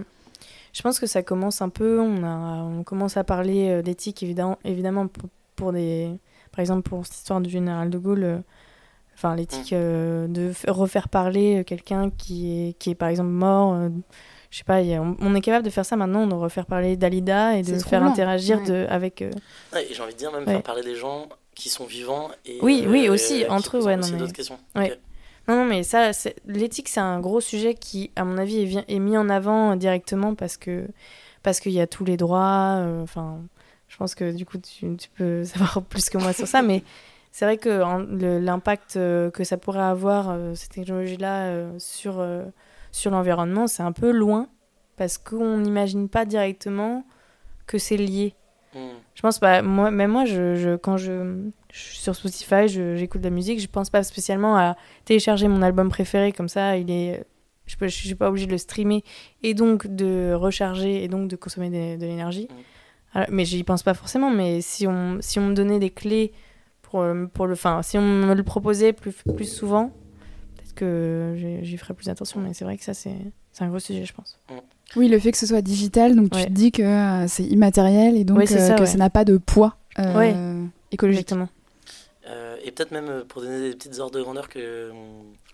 [0.72, 2.00] je pense que ça commence un peu.
[2.00, 6.08] On, commence à parler d'éthique, évidemment, pour, pour des.
[6.52, 8.44] Par exemple, pour cette histoire du général de Gaulle,
[9.20, 13.74] enfin, l'éthique euh, de refaire parler euh, quelqu'un qui est, qui est, par exemple, mort.
[13.74, 13.88] euh,
[14.50, 16.96] je sais pas, a- on, on est capable de faire ça maintenant, de refaire parler
[16.96, 18.66] Dalida et de faire interagir ouais.
[18.66, 19.22] de, avec.
[19.22, 19.30] euh,
[19.72, 20.54] Ouais, j'ai envie de dire, même Ouais.
[20.54, 22.58] faire parler des gens qui sont vivants et.
[22.62, 24.58] Oui, oui, aussi, entre eux, ouais, non, mais- questions.
[24.74, 24.92] Ouais.
[24.92, 24.98] Ok.
[25.48, 26.10] Non, non, mais ça,
[26.46, 29.74] l'éthique, c'est un gros sujet qui, à mon avis, est, vi- est mis en avant
[29.76, 30.86] directement parce que
[31.42, 32.76] parce qu'il y a tous les droits.
[32.78, 33.38] euh, Enfin,
[33.88, 35.44] je pense que du coup, tu, tu peux
[35.78, 36.82] savoir plus que moi sur ça, mais
[37.32, 42.24] c'est vrai que le- l'impact euh, que ça pourrait avoir euh, cette technologie-là euh, sur
[42.92, 44.48] sur l'environnement, c'est un peu loin
[44.96, 47.04] parce qu'on n'imagine pas directement
[47.66, 48.34] que c'est lié.
[48.74, 48.90] Hmm.
[49.14, 53.20] Je pense pas, moi, même moi, je, je- quand je, je suis sur Spotify, j'écoute
[53.20, 56.90] de la musique, je pense pas spécialement à télécharger mon album préféré, comme ça, il
[56.90, 57.24] est,
[57.66, 59.02] je, peux, je suis pas obligée de le streamer
[59.42, 62.48] et donc de recharger et donc de consommer de, l'énergie.
[62.50, 62.54] Mm.
[63.14, 66.32] Alors, mais j'y pense pas forcément, mais si on, si on me donnait des clés
[66.90, 69.92] pour, euh, pour le, enfin, si on me le proposait plus, plus souvent,
[70.56, 73.16] peut-être que j'y ferais plus attention, mais c'est vrai que ça, c'est
[73.52, 74.38] c'est un gros sujet, je pense.
[74.96, 76.42] Oui, le fait que ce soit digital, donc Ouais.
[76.44, 78.86] tu te dis que euh, c'est immatériel et donc Ouais, c'est euh, ça, que ouais.
[78.86, 80.34] ça n'a pas de poids euh, Ouais.
[80.92, 81.22] écologique.
[81.22, 81.48] Exactement.
[82.28, 84.92] Euh, et peut-être même pour donner des petites ordres de grandeur que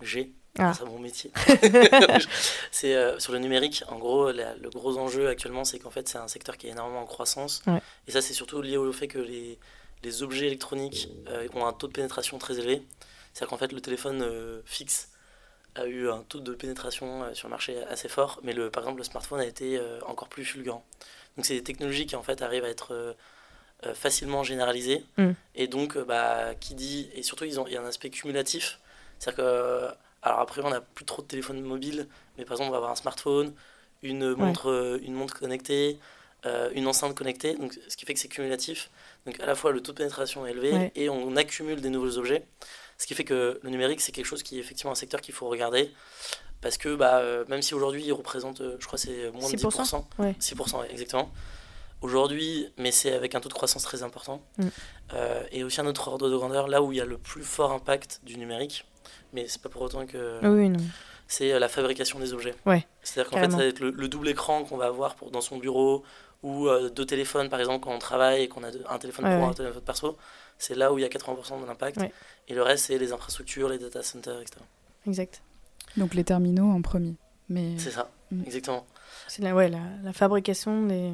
[0.03, 0.63] j'ai Ah.
[0.73, 1.31] grâce à mon métier.
[2.71, 3.83] c'est euh, sur le numérique.
[3.89, 6.71] En gros, la- le gros enjeu actuellement, c'est qu'en fait, c'est un secteur qui est
[6.71, 7.61] énormément en croissance.
[7.67, 7.81] Ouais.
[8.07, 9.57] Et ça, c'est surtout lié au fait que les,
[10.03, 12.83] les objets électroniques euh, ont un taux de pénétration très élevé.
[13.33, 15.09] C'est-à-dire qu'en fait, le téléphone euh, fixe
[15.75, 18.83] a eu un taux de pénétration euh, sur le marché assez fort, mais le, par
[18.83, 20.83] exemple, le smartphone a été encore plus fulgurant.
[21.35, 23.15] Donc, c'est des technologies qui en fait arrivent à être
[23.93, 25.05] facilement généralisé.
[25.17, 25.31] Mm.
[25.53, 27.09] Et donc, bah, qui dit.
[27.13, 28.79] Et surtout, ils ont- il y a un aspect cumulatif.
[29.19, 29.87] C'est-à-dire que.
[30.23, 32.07] Alors après, on n'a plus trop de téléphones mobiles,
[32.37, 33.53] mais par exemple, on va avoir un smartphone,
[34.01, 35.99] une montre, une montre connectée,
[36.45, 38.89] euh, une enceinte connectée, donc, ce qui fait que c'est cumulatif.
[39.25, 40.91] Donc à la fois le taux de pénétration est élevé Ouais.
[40.95, 42.45] et on accumule des nouveaux objets.
[42.97, 45.33] Ce qui fait que le numérique, c'est quelque chose qui est effectivement un secteur qu'il
[45.33, 45.91] faut regarder.
[46.61, 49.57] Parce que bah, euh, même si aujourd'hui il représente, euh, je crois, c'est moins de
[49.57, 50.35] 6%, 10%, ouais.
[50.39, 51.31] 6% ouais, exactement.
[52.01, 54.41] Aujourd'hui, mais c'est avec un taux de croissance très important.
[54.57, 54.67] Mm.
[55.13, 57.43] Euh, et aussi un autre ordre de grandeur, là où il y a le plus
[57.43, 58.85] fort impact du numérique,
[59.33, 60.79] mais c'est pas pour autant que Oui, oui, non.
[61.27, 62.53] c'est la fabrication des objets.
[62.65, 65.31] Ouais, C'est-à-dire qu'en fait, ça va être le, le double écran qu'on va avoir pour,
[65.31, 66.03] dans son bureau
[66.43, 69.25] ou euh, deux téléphones, par exemple, quand on travaille et qu'on a deux- un téléphone
[69.25, 69.51] Ouais, pro, ouais.
[69.51, 70.17] un téléphone perso.
[70.57, 71.97] C'est là où il y a 80% de l'impact.
[71.97, 72.11] Ouais.
[72.47, 74.57] Et le reste, c'est les infrastructures, les data centers, etc.
[75.05, 75.41] Exact.
[75.97, 77.15] Donc les terminaux en premier.
[77.49, 78.43] Mais C'est ça, Mm.
[78.45, 78.85] exactement.
[79.27, 81.11] C'est la, ouais, la, la fabrication des,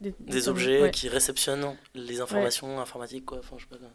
[0.00, 0.90] des, Des objets ouais.
[0.90, 3.38] qui réceptionnent les informations informatiques, quoi.
[3.38, 3.88] Enfin, je sais pas quoi.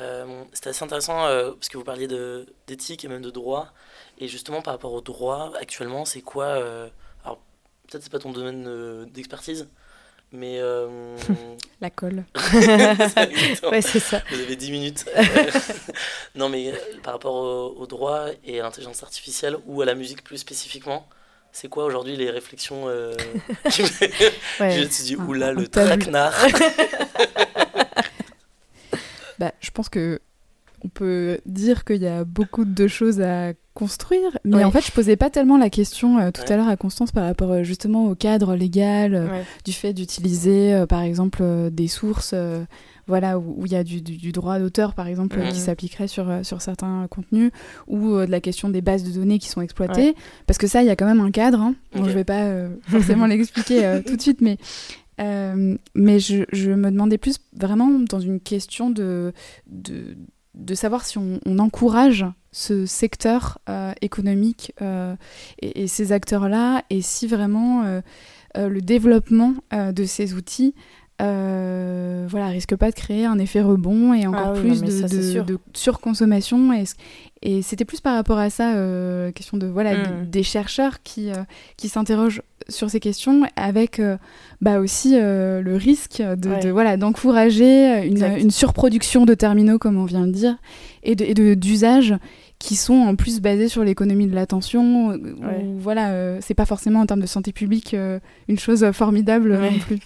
[0.00, 3.30] Euh, bon, C'était assez intéressant euh, parce que vous parliez de- d'éthique et même de
[3.30, 3.72] droit.
[4.18, 6.88] Et justement, par rapport au droit, actuellement, c'est quoi euh,
[7.24, 7.38] Alors,
[7.88, 9.68] peut-être c'est pas ton domaine euh, d'expertise,
[10.32, 10.58] mais.
[10.60, 11.16] euh,
[11.80, 12.24] la colle.
[13.70, 14.22] Ouais, c'est ça.
[14.30, 15.04] Vous avez 10 minutes.
[16.34, 19.94] non, mais euh, par rapport au, au droit et à l'intelligence artificielle ou à la
[19.94, 21.08] musique plus spécifiquement,
[21.52, 23.14] c'est quoi aujourd'hui les réflexions euh,
[24.60, 24.72] Ouais.
[24.72, 26.34] Je me suis dit, oula, le traquenard.
[29.38, 30.20] Bah, je pense que
[30.84, 34.64] on peut dire qu'il y a beaucoup de choses à construire, mais Ouais.
[34.64, 36.52] en fait, je posais pas tellement la question euh, tout Ouais.
[36.52, 39.44] à l'heure à Constance par rapport euh, justement au cadre légal, euh, Ouais.
[39.64, 42.64] du fait d'utiliser euh, par exemple euh, des sources euh,
[43.06, 46.26] voilà, où il y a du, du- du droit d'auteur par exemple qui s'appliquerait sur,
[46.42, 47.52] sur certains contenus,
[47.86, 50.14] ou euh, de la question des bases de données qui sont exploitées,
[50.46, 51.60] parce que ça, il y a quand même un cadre.
[51.60, 51.74] Hein.
[51.94, 54.58] Bon, je vais pas euh, forcément l'expliquer euh, tout de suite, mais,
[55.20, 59.32] euh, mais je, je me demandais plus vraiment dans une question de,
[59.70, 60.16] de,
[60.54, 65.14] de savoir si on, encourage ce secteur euh, économique euh,
[65.60, 68.00] et, ces acteurs-là, et si vraiment euh,
[68.56, 70.74] le développement de ces outils
[71.20, 74.86] euh, voilà, risque pas de créer un effet rebond et encore Ah oui, plus non,
[74.86, 75.44] de, ça, c'est de- sûr.
[75.44, 76.72] de surconsommation.
[76.72, 76.84] Et,
[77.42, 80.26] et c'était plus par rapport à ça, euh, question de voilà, Mm.
[80.30, 81.34] des chercheurs qui, euh,
[81.76, 84.00] qui s'interrogent sur ces questions avec
[84.60, 86.70] bah aussi le risque de, Ouais.
[86.70, 90.56] voilà d'encourager une, une surproduction de terminaux comme on vient de dire
[91.02, 92.14] et d'usages
[92.58, 95.16] qui sont en plus basés sur l'économie de l'attention Ouais.
[95.78, 97.96] voilà c'est pas forcément en termes de santé publique
[98.48, 99.70] une chose formidable Ouais.
[99.70, 99.98] non plus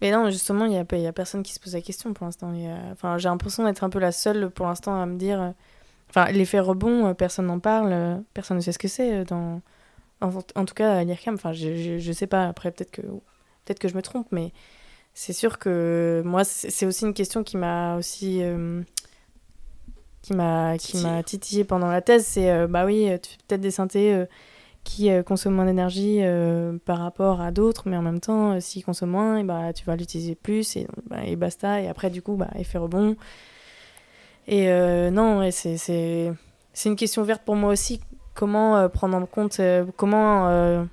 [0.00, 2.24] Mais non, justement, il n'y a, y a personne qui se pose la question pour
[2.26, 2.52] l'instant.
[2.92, 5.40] Enfin, j'ai l'impression d'être un peu la seule pour l'instant à me dire.
[5.42, 5.50] euh,
[6.10, 9.24] Enfin, l'effet rebond, euh, personne n'en parle, euh, personne ne sait ce que c'est.
[9.24, 9.60] Dans...
[10.20, 13.02] En, en tout cas, à l'IRCAM, enfin, je, je, je sais pas, après, peut-être que,
[13.66, 14.52] peut que je me trompe, mais
[15.14, 18.42] c'est sûr que moi, c'est aussi une question qui m'a aussi.
[18.42, 18.82] euh,
[20.22, 21.64] qui m'a Titillé.
[21.64, 24.26] pendant la thèse, c'est euh, bah oui, tu fais peut-être des synthés euh,
[24.88, 28.60] qui euh, consomment moins d'énergie euh, par rapport à d'autres, mais en même temps, euh,
[28.60, 31.82] s'ils consomment moins, et bah, tu vas l'utiliser plus et, bah, et basta.
[31.82, 33.14] Et après, du coup, bah, effet rebond.
[34.46, 34.70] Et
[35.10, 36.32] non, c'est
[36.86, 38.00] une question ouverte pour moi aussi.
[38.32, 39.60] Comment prendre en compte,
[39.98, 40.86] comment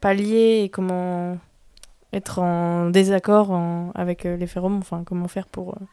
[0.00, 1.36] pallier et comment
[2.14, 4.78] être en désaccord en- avec euh, l'effet rebond.
[4.78, 5.70] Enfin, comment faire pour.
[5.74, 5.84] euh,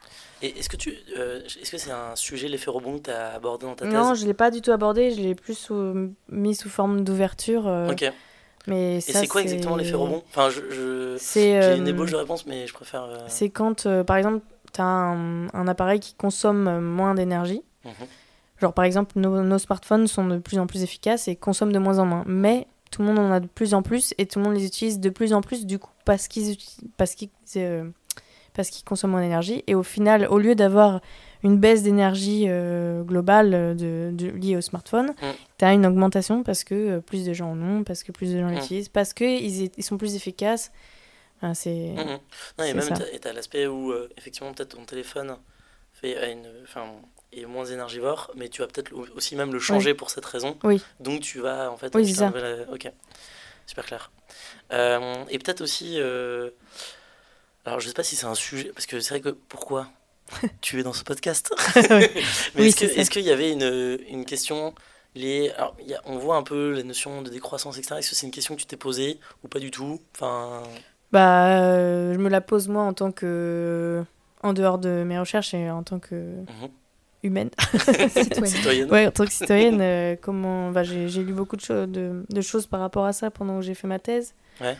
[0.41, 3.33] Et est-ce que tu, euh, est-ce que c'est un sujet l'effet rebond que tu as
[3.33, 3.93] abordé dans ta thèse?
[3.93, 5.11] Non, je l'ai pas du tout abordé.
[5.11, 7.67] Je l'ai plus sous- mis sous forme d'ouverture.
[7.67, 8.03] euh, Ok.
[8.03, 8.11] Et
[8.67, 12.11] Mais ça, c'est quoi exactement l'effet rebond Enfin, je, je- C'est j'ai euh, une ébauche
[12.11, 13.07] de réponse, mais je préfère.
[13.27, 17.63] C'est quand, par exemple, tu as un, un appareil qui consomme moins d'énergie.
[17.85, 17.91] mhm.
[18.61, 21.79] Genre, par exemple, nos, nos smartphones sont de plus en plus efficaces et consomment de
[21.79, 22.23] moins en moins.
[22.27, 24.65] Mais tout le monde en a de plus en plus et tout le monde les
[24.65, 26.57] utilise de plus en plus, du coup, parce qu'ils
[26.97, 27.89] parce qu'ils euh,
[28.53, 29.63] parce qu'ils consomment moins d'énergie.
[29.67, 30.99] Et au final, au lieu d'avoir
[31.43, 35.25] une baisse d'énergie euh, globale euh, de, de- liée au smartphone, Mm.
[35.57, 38.33] tu as une augmentation parce que euh, plus de gens en ont, parce que plus
[38.33, 38.55] de gens Mm.
[38.55, 40.71] l'utilisent, parce qu'ils ils sont plus efficaces.
[41.37, 41.95] Enfin, c'est...
[41.97, 42.19] Mhm.
[42.59, 45.37] Non, et même et t'as l'aspect où effectivement peut-être ton téléphone
[45.93, 46.83] fait une, enfin,
[47.33, 50.57] est moins énergivore, mais tu vas peut-être aussi même le changer pour cette raison.
[50.63, 50.81] Oui.
[50.99, 51.93] Donc tu vas en fait.
[51.95, 52.91] Oui, c'est nouvel, euh, Ok,
[53.65, 54.11] super clair.
[54.73, 56.49] Euh, et peut-être aussi, euh,
[57.65, 59.87] alors je sais pas si c'est un sujet, parce que c'est vrai que pourquoi
[60.61, 62.09] tu es dans ce podcast Mais
[62.55, 64.73] Oui, est-ce que- qu'il y avait une, une question
[65.15, 67.95] liée alors, il y a- on voit un peu la notion de décroissance, etc.
[67.99, 69.99] Est-ce que c'est une question que tu t'es posée ou pas du tout?
[70.15, 70.63] Enfin,
[71.11, 74.03] Bah, euh, je me la pose moi en tant que.
[74.43, 76.69] En dehors de mes recherches et en tant que mhm.
[77.23, 77.49] Humaine.
[78.09, 78.45] Citoyen.
[78.45, 78.91] citoyenne.
[78.91, 80.71] Ouais, en tant que citoyenne, euh, comment.
[80.71, 83.57] Bah, j'ai j'ai lu beaucoup de, cho- de, de choses par rapport à ça pendant
[83.59, 84.33] que j'ai fait ma thèse.
[84.59, 84.75] Ouais.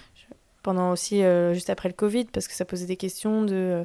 [0.64, 1.24] pendant aussi
[1.54, 3.84] juste après le Covid, parce que ça posait des questions de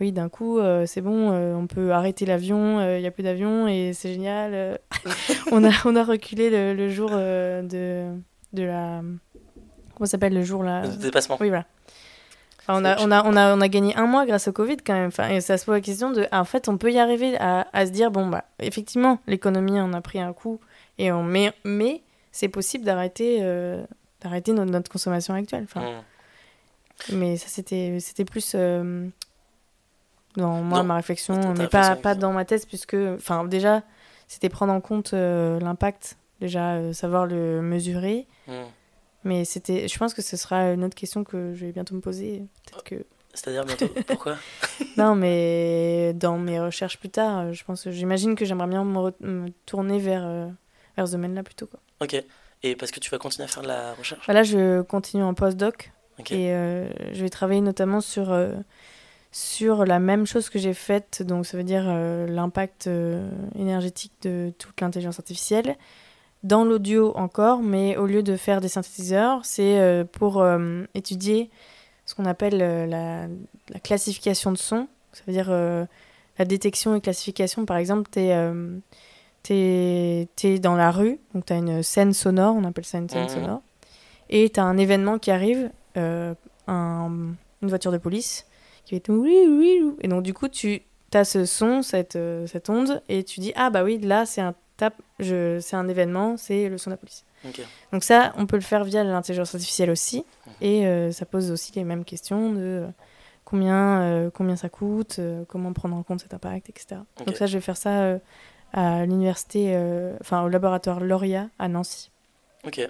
[0.00, 3.92] oui, d'un coup, c'est bon, on peut arrêter l'avion, il n'y a plus d'avion et
[3.94, 4.78] c'est génial.
[5.52, 8.10] on, a, on a reculé le, jour de,
[8.52, 9.02] de la.
[9.94, 10.82] Comment s'appelle le jour là?
[10.82, 11.38] Le dépassement.
[11.40, 11.64] Oui, voilà.
[12.68, 14.94] On, a, on, a, on, a, on a gagné un mois grâce au Covid quand
[14.94, 15.08] même.
[15.08, 16.26] Enfin, et ça se pose la question de.
[16.32, 19.92] en fait, on peut y arriver à, à se dire bon, bah, effectivement, l'économie en
[19.92, 20.60] a pris un coup.
[20.98, 22.02] Et on, mais mais
[22.32, 23.84] c'est possible d'arrêter euh,
[24.20, 25.64] d'arrêter notre, notre, consommation actuelle.
[25.64, 27.16] Enfin, mmh.
[27.16, 28.52] Mais ça, c'était plus.
[28.54, 29.08] Euh,
[30.36, 33.82] dans moi, ma réflexion, mais pas, pas dans ma thèse, puisque, enfin, déjà,
[34.28, 38.52] c'était prendre en compte euh, l'impact, déjà, savoir le mesurer, mmh.
[39.26, 42.00] Mais c'était, je pense que ce sera une autre question que je vais bientôt me
[42.00, 42.44] poser.
[42.64, 43.04] Peut-être que...
[43.34, 44.36] C'est-à-dire bientôt Pourquoi
[44.96, 49.98] Non, mais dans mes recherches plus tard, je pense, j'imagine que j'aimerais bien me, tourner
[49.98, 50.46] vers, euh,
[50.96, 51.66] vers ce domaine-là plutôt.
[51.66, 51.80] Quoi.
[52.00, 52.22] Ok.
[52.62, 54.24] Et parce que tu vas continuer à faire de la recherche?
[54.28, 55.90] Bah Là, je continue en postdoc.
[56.30, 58.54] Et euh, je vais travailler notamment sur, euh,
[59.32, 61.24] sur la même chose que j'ai faite.
[61.24, 61.84] Donc, ça veut dire
[62.28, 62.88] l'impact
[63.58, 65.76] énergétique de toute l'intelligence artificielle
[66.42, 71.50] dans l'audio encore, mais au lieu de faire des synthétiseurs, c'est euh, pour euh, étudier
[72.04, 74.86] ce qu'on appelle euh, la, classification de son.
[75.12, 77.64] Ça veut dire la détection et classification.
[77.64, 78.20] Par exemple, tu
[79.52, 83.08] es, es, dans la rue, donc tu as une scène sonore, on appelle ça une
[83.08, 83.30] scène mmh.
[83.30, 83.62] sonore,
[84.28, 86.36] et tu as un événement qui arrive, un,
[86.68, 88.46] une voiture de police,
[88.84, 89.94] qui va être oui, oui, oui.
[90.02, 90.82] Et donc, du coup, tu
[91.14, 94.54] as ce son, cette, cette onde, et tu dis, ah bah oui, là, c'est un
[94.78, 97.24] c'est un événement, c'est le son de la police.
[97.92, 100.52] Donc ça, on peut le faire via l'intelligence artificielle aussi, mhm.
[100.60, 102.86] et euh, ça pose aussi les mêmes questions de euh,
[103.44, 107.00] combien, euh, combien ça coûte, comment prendre en compte cet impact, etc.
[107.24, 108.18] Donc ça, je vais faire ça
[108.72, 109.76] à l'université,
[110.20, 112.10] enfin au laboratoire Lauria à Nancy.
[112.64, 112.80] Ok.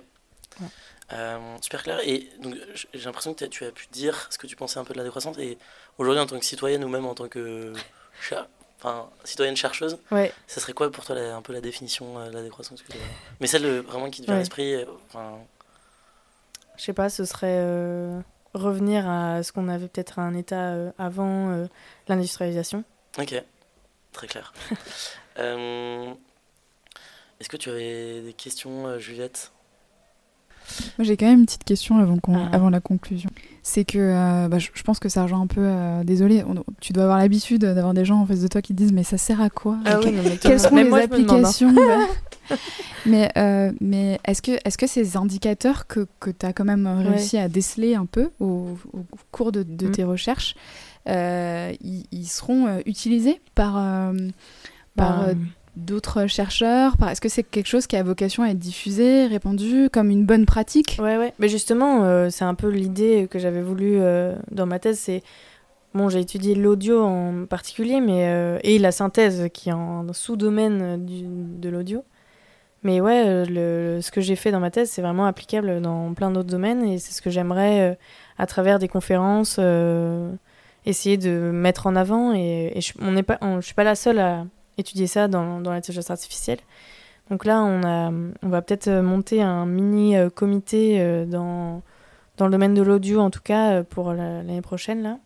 [1.61, 2.01] super clair.
[2.05, 2.55] Et donc,
[2.94, 5.05] j'ai l'impression que tu as pu dire ce que tu pensais un peu de la
[5.05, 5.37] décroissance.
[5.38, 5.59] Et
[5.99, 7.72] aujourd'hui, en tant que citoyenne ou même en tant que
[8.79, 10.33] enfin, citoyenne chercheuse, ouais.
[10.47, 12.83] ça serait quoi pour toi un peu la définition euh, de la décroissance
[13.41, 14.85] Mais celle vraiment qui te vient à l'esprit euh,
[16.77, 18.21] Je sais pas, ce serait euh,
[18.55, 21.67] revenir à ce qu'on avait peut-être un état avant
[22.09, 22.85] l'industrialisation.
[23.19, 23.35] Ok,
[24.12, 24.53] très clair.
[27.39, 29.53] Est-ce que tu avais des questions, Juliette?
[30.98, 32.48] Moi, j'ai quand même une petite question avant, ah.
[32.52, 33.31] avant la conclusion.
[33.62, 35.62] C'est que euh, bah, je, pense que ça rejoint un peu.
[35.62, 36.44] Euh, désolé,
[36.81, 39.18] tu dois avoir l'habitude d'avoir des gens en face de toi qui disent Mais ça
[39.18, 39.79] sert à quoi?
[39.85, 39.98] Ah
[40.40, 41.00] Quelles sont les hein.
[41.05, 41.74] applications?
[43.07, 46.64] Mais, euh, mais est-ce que, est -ce que ces indicateurs que, que tu as quand
[46.64, 49.90] même réussi à déceler un peu au, au cours de, de mm.
[49.90, 50.55] tes recherches,
[51.07, 53.74] ils, ils, seront utilisés par.
[54.94, 55.35] par bah,
[55.77, 56.95] d'autres chercheurs?
[57.09, 60.47] Est-ce que c'est quelque chose qui a vocation à être diffusé, répandu comme une bonne
[60.47, 60.99] pratique?
[61.01, 61.33] Ouais, ouais.
[61.39, 64.99] Mais justement, euh, c'est un peu l'idée que j'avais voulu euh, dans ma thèse.
[64.99, 65.23] C'est
[65.95, 71.07] bon, j'ai étudié l'audio en particulier, mais euh, et la synthèse qui est en sous-domaine
[71.07, 72.05] de l'audio.
[72.83, 76.49] Mais ouais, ce que j'ai fait dans ma thèse, c'est vraiment applicable dans plein d'autres
[76.49, 77.99] domaines et c'est ce que j'aimerais
[78.39, 79.59] à travers des conférences
[80.85, 82.33] essayer de mettre en avant.
[82.33, 82.93] Et, je,
[83.41, 84.45] on suis pas la seule à
[84.79, 86.59] étudier ça dans, dans l'intelligence artificielle.
[87.31, 88.11] Donc là, on, a,
[88.43, 91.83] on va peut-être monter un mini euh, comité euh, dans,
[92.37, 95.03] dans le domaine de l'audio, en tout cas euh, pour l'année prochaine.
[95.03, 95.19] Là.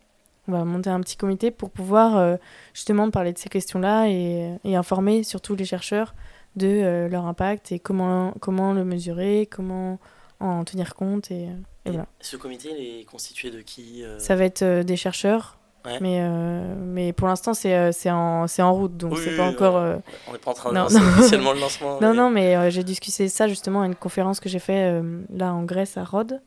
[0.47, 2.37] On va monter un petit comité pour pouvoir
[2.73, 6.15] justement parler de ces questions-là et, et, informer surtout les chercheurs
[6.55, 9.99] de leur impact et comment, comment le mesurer, comment
[10.39, 11.29] en tenir compte.
[11.29, 11.47] Et,
[11.85, 12.07] voilà.
[12.19, 17.13] Ce comité, il est constitué de qui Ça va être des chercheurs mais, euh, mais
[17.13, 19.77] pour l'instant, c'est euh, en, en route, donc c'est pas encore.
[19.77, 21.99] Euh, on n'est pas en train de lancer officiellement le lancement.
[22.01, 25.01] non, non, mais j'ai discuté ça justement à une conférence que j'ai fait
[25.33, 26.41] là en Grèce, à Rhodes.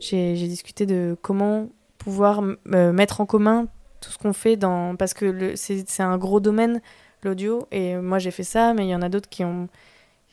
[0.00, 3.66] J'ai discuté de comment pouvoir mettre en commun
[4.00, 4.96] tout ce qu'on fait dans.
[4.96, 6.80] Parce que c'est un gros domaine,
[7.22, 9.68] l'audio, et moi j'ai fait ça, mais il y en a d'autres qui ont.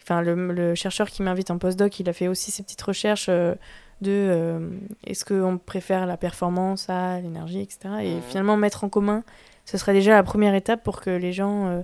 [0.03, 3.29] Enfin, le, le chercheur qui m'invite en postdoc, il a fait aussi ses petites recherches
[4.01, 4.69] de euh,
[5.05, 7.79] est-ce qu'on préfère la performance à l'énergie, etc.
[8.01, 8.21] Et mhm.
[8.21, 9.23] finalement, mettre en commun,
[9.65, 11.81] ce serait déjà la première étape pour que les gens euh,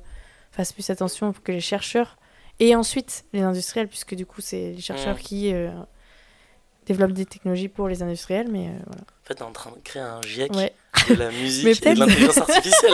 [0.51, 2.17] fassent plus attention, pour que les chercheurs,
[2.59, 5.21] et ensuite les industriels, puisque du coup, c'est les chercheurs mhm.
[5.21, 5.71] qui euh,
[6.85, 8.47] développent des technologies pour les industriels.
[8.49, 9.01] Mais, voilà.
[9.01, 10.51] En fait, on est en train de créer un GIEC
[11.09, 12.93] de la musique et de l'intelligence artificielle.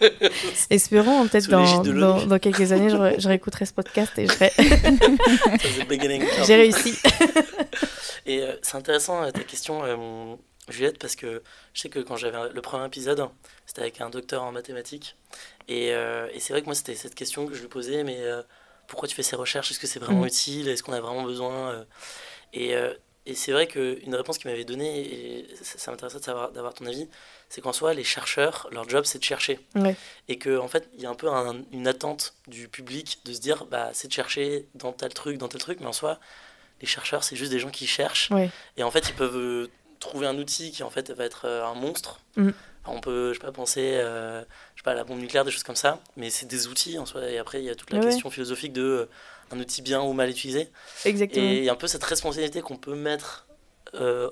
[0.70, 4.52] Espérons, peut-être dans, dans, dans, quelques années, je, je, réécouterai ce podcast et je serai.
[6.46, 6.94] J'ai réussi.
[8.62, 10.36] Euh, c'est intéressant euh, ta question, euh,
[10.68, 11.42] Juliette, parce que
[11.74, 13.28] je sais que quand j'avais le premier épisode,
[13.66, 15.16] c'était avec un docteur en mathématiques.
[15.68, 18.20] Et, et c'est vrai que moi, c'était cette question que je lui posais, mais
[18.86, 19.70] pourquoi tu fais ces recherches?
[19.70, 20.26] Est-ce que c'est vraiment mm.
[20.26, 20.68] utile?
[20.68, 21.84] Est-ce qu'on a vraiment besoin
[22.52, 22.74] Et
[23.24, 27.08] et c'est vrai qu'une réponse qu'il m'avait donnée, et ça, ça m'intéressait d'avoir ton avis,
[27.48, 29.60] c'est qu'en soi, les chercheurs, leur job, c'est de chercher.
[29.76, 29.94] Ouais.
[30.28, 33.32] Et qu'en en fait, il y a un peu un- une attente du public de
[33.32, 36.18] se dire, bah, c'est de chercher dans tel truc, dans tel truc, mais en soi,
[36.82, 38.30] les chercheurs, c'est juste des gens qui cherchent.
[38.30, 38.50] Ouais.
[38.76, 39.70] Et en fait, ils peuvent euh,
[40.00, 42.20] trouver un outil qui, en fait, va être euh, un monstre.
[42.36, 42.50] Mm.
[42.84, 44.40] Enfin, on peut, je sais pas, penser, euh,
[44.74, 46.98] je sais pas, à la bombe nucléaire, des choses comme ça, mais c'est des outils
[46.98, 47.30] en soi.
[47.30, 48.04] Et après, il y a toute la Ouais.
[48.04, 49.08] question philosophique de
[49.52, 50.68] un outil bien ou mal utilisé.
[51.04, 51.46] Exactement.
[51.46, 53.46] Et il y a un peu cette responsabilité qu'on peut mettre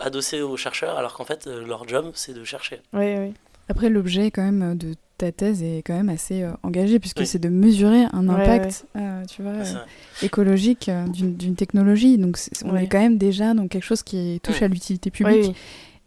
[0.01, 2.81] adossée aux chercheurs, alors qu'en fait, leur job, c'est de chercher.
[2.95, 3.33] Ouais, ouais.
[3.71, 7.27] Après, l'objet quand même de ta thèse est quand même assez euh, engagé puisque Oui.
[7.27, 9.81] c'est de mesurer un Ouais, impact, euh, tu vois, C'est euh,
[10.23, 12.17] écologique euh, d'une technologie.
[12.19, 12.85] Donc, on Ouais.
[12.85, 15.49] est quand même déjà dans quelque chose qui touche à l'utilité publique.
[15.49, 15.55] Oui.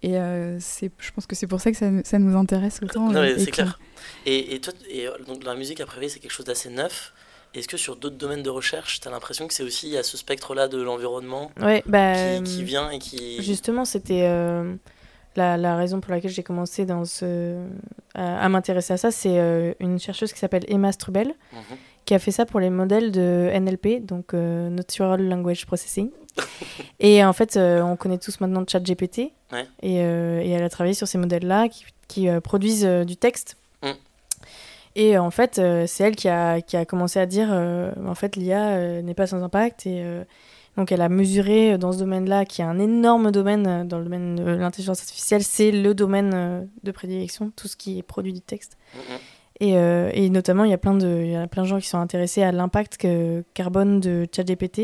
[0.06, 3.10] Et euh, c'est, je pense que c'est pour ça que ça, ça nous intéresse autant.
[3.38, 3.80] C'est clair.
[4.26, 7.14] Et, et toi, et, donc la musique, à priori, c'est quelque chose d'assez neuf.
[7.54, 9.98] Est-ce que sur d'autres domaines de recherche, tu as l'impression que c'est aussi il y
[9.98, 13.42] a ce spectre-là de l'environnement Ouais, bah, qui, qui vient et qui.
[13.44, 14.74] Justement, c'était euh,
[15.36, 17.56] la, la raison pour laquelle j'ai commencé dans ce,
[18.14, 19.12] à, à m'intéresser à ça.
[19.12, 21.78] C'est euh, une chercheuse qui s'appelle Emma Strubel, Mhm.
[22.06, 26.10] qui a fait ça pour les modèles de NLP, donc euh, Natural Language Processing.
[27.00, 29.32] et en fait, euh, on connaît tous maintenant ChatGPT.
[29.52, 29.68] Ouais.
[29.82, 33.56] Et, et elle a travaillé sur ces modèles-là qui, qui, produisent du texte.
[33.84, 33.92] Mm.
[34.96, 39.02] Et en fait, c'est elle qui a, qui a commencé à dire en fait, l'IA
[39.04, 39.86] n'est pas sans impact.
[39.86, 40.04] Et
[40.78, 43.98] donc, elle a mesuré euh, dans ce domaine-là, qui est un énorme domaine euh, dans
[44.00, 48.04] le domaine de l'intelligence artificielle, c'est le domaine euh, de prédilection, tout ce qui est
[48.04, 48.78] produit du texte.
[49.60, 51.80] Et, euh, et notamment, il y, a plein de, il y a plein de gens
[51.80, 53.06] qui sont intéressés à l'impact
[53.54, 54.80] carbone de ChatGPT.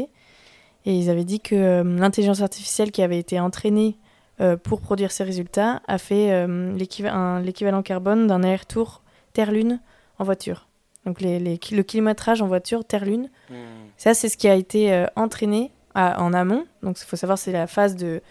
[0.86, 3.98] Et ils avaient dit que euh, l'intelligence artificielle qui avait été entraînée
[4.42, 9.02] euh, pour produire ces résultats a fait l'équivalent carbone d'un aller-retour
[9.34, 9.80] Terre-Lune
[10.20, 10.68] en voiture.
[11.06, 13.58] Donc les, les ki- le kilométrage en voiture Terre-Lune, Mhm.
[13.98, 16.66] ça c'est ce qui a été entraîné à- en amont.
[16.84, 18.22] Donc il faut savoir c'est la phase de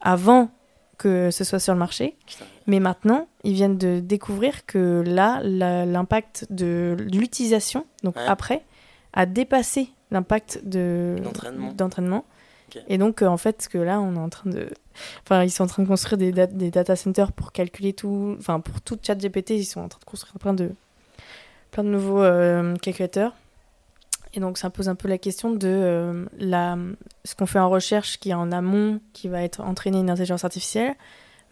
[0.00, 0.50] avant
[0.98, 2.16] que ce soit sur le marché.
[2.66, 8.26] Mais maintenant, ils viennent de découvrir que là, l'impact de l'utilisation, donc Ouais.
[8.26, 8.64] après,
[9.12, 11.16] a dépassé l'impact de
[11.76, 12.24] D'entraînement.
[12.88, 14.68] Et donc, euh, en fait, que là, on est en train de.
[15.24, 18.36] Enfin, ils sont en train de construire des, des data centers pour calculer tout.
[18.38, 20.72] Enfin, pour tout chat GPT, ils sont en train de construire plein de,
[21.70, 23.34] plein de nouveaux euh, calculateurs.
[24.34, 26.76] Et donc, ça pose un peu la question de euh, la,
[27.24, 30.44] ce qu'on fait en recherche qui est en amont, qui va être entraîné une intelligence
[30.44, 30.94] artificielle,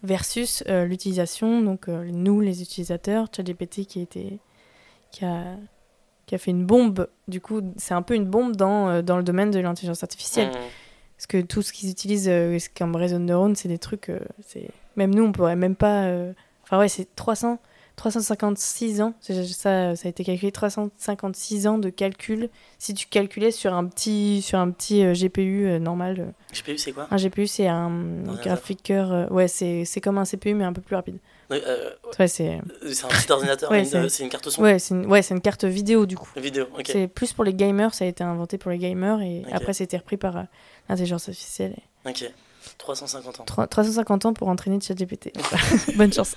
[0.03, 4.07] versus euh, l'utilisation, donc euh, nous, les utilisateurs, ChatGPT qui,
[5.11, 5.55] qui, a,
[6.27, 7.07] qui a fait une bombe.
[7.27, 10.49] Du coup, c'est un peu une bombe dans, dans le domaine de l'intelligence artificielle.
[10.49, 10.61] Mhm.
[11.17, 12.31] Parce que tout ce qu'ils utilisent
[12.77, 14.11] comme réseau de neurones, c'est des trucs.
[14.45, 16.07] c'est Même nous, on pourrait même pas.
[16.61, 17.57] Enfin, ouais, c'est 300,
[17.97, 19.13] 356 ans.
[19.19, 19.33] Ça,
[19.95, 22.49] ça a été calculé 356 ans de calcul.
[22.79, 26.17] Si tu calculais sur un petit, sur un petit euh, GPU euh, normal.
[26.19, 26.55] euh.
[26.55, 27.07] GPU, c'est quoi?
[27.11, 27.91] Un GPU, c'est un
[28.41, 29.11] graphiqueur.
[29.11, 31.17] euh, ouais, c'est comme un CPU, mais un peu plus rapide.
[31.49, 31.61] Ouais,
[32.19, 32.61] Ouais, c'est un
[33.07, 34.61] petit ordinateur, Ouais, c'est- une carte son.
[34.61, 36.29] ouais, c'est une, ouais, c'est une carte vidéo, du coup.
[36.37, 36.83] Vidéo, ok.
[36.87, 39.51] C'est plus pour les gamers, ça a été inventé pour les gamers, et Ok.
[39.53, 40.45] après, c'était repris par
[40.89, 41.73] l'intelligence artificielle.
[42.05, 42.31] et- Ok.
[42.77, 43.43] 350 ans.
[43.45, 45.31] Trois- 350 ans pour entraîner ChatGPT.
[45.95, 46.35] Bonne chance.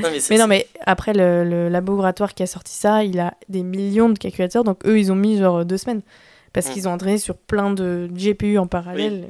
[0.00, 3.34] Non, mais Mais non, mais après, le, le laboratoire qui a sorti ça, il a
[3.48, 4.64] des millions de calculateurs.
[4.64, 6.02] Donc, eux, ils ont mis genre deux semaines.
[6.52, 6.72] Parce Mm.
[6.72, 9.28] qu'ils ont entraîné sur plein de GPU en parallèle.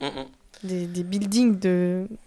[0.00, 0.24] Mhm, mhm.
[0.64, 2.06] Des, des buildings de.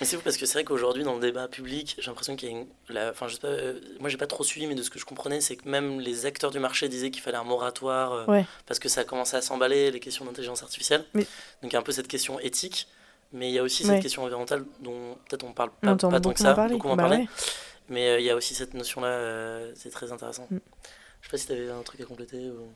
[0.00, 2.50] Mais c'est fou parce que c'est vrai qu'aujourd'hui, dans le débat public, j'ai l'impression qu'il
[2.50, 2.66] y a une.
[2.88, 4.98] la- Enfin, je sais pas, euh, moi, j'ai pas trop suivi, mais de ce que
[4.98, 8.26] je comprenais, c'est que même les acteurs du marché disaient qu'il fallait un moratoire euh,
[8.26, 8.44] Ouais.
[8.66, 11.04] parce que ça commençait à s'emballer, les questions d'intelligence artificielle.
[11.14, 11.22] Mais-
[11.62, 12.88] Donc, il y a un peu cette question éthique,
[13.32, 13.94] mais il y a aussi Ouais.
[13.94, 17.18] cette question environnementale dont peut-être on parle pas, tant que ça, beaucoup en Bah parler.
[17.18, 17.28] ouais.
[17.88, 20.46] Mais euh, il y a aussi cette notion-là, euh, c'est très intéressant.
[20.50, 20.56] Mm.
[21.20, 22.48] Je sais pas si tu avais un truc à compléter.
[22.50, 22.66] Ou...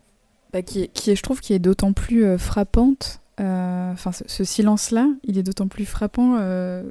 [0.53, 3.19] Bah, qui, est, qui est, je trouve, qui est d'autant plus euh, frappante.
[3.41, 6.82] Euh, Enfin, ce, ce silence-là, il est d'autant plus frappant euh,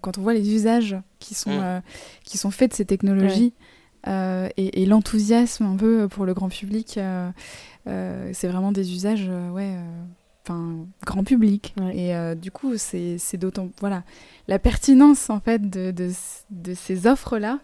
[0.00, 1.62] quand on voit les usages qui sont, Mm.
[1.62, 1.80] euh,
[2.24, 3.54] qui sont faits de ces technologies
[4.06, 6.98] euh, et, et l'enthousiasme un peu pour le grand public.
[6.98, 7.30] euh,
[7.86, 9.74] euh, c'est vraiment des usages, ouais.
[10.44, 10.76] Enfin,
[11.06, 11.72] grand public.
[11.80, 11.96] Ouais.
[11.96, 13.68] Et du coup, c'est d'autant.
[13.80, 14.02] Voilà.
[14.48, 16.10] La pertinence, en fait, de, de,
[16.50, 17.60] de ces offres-là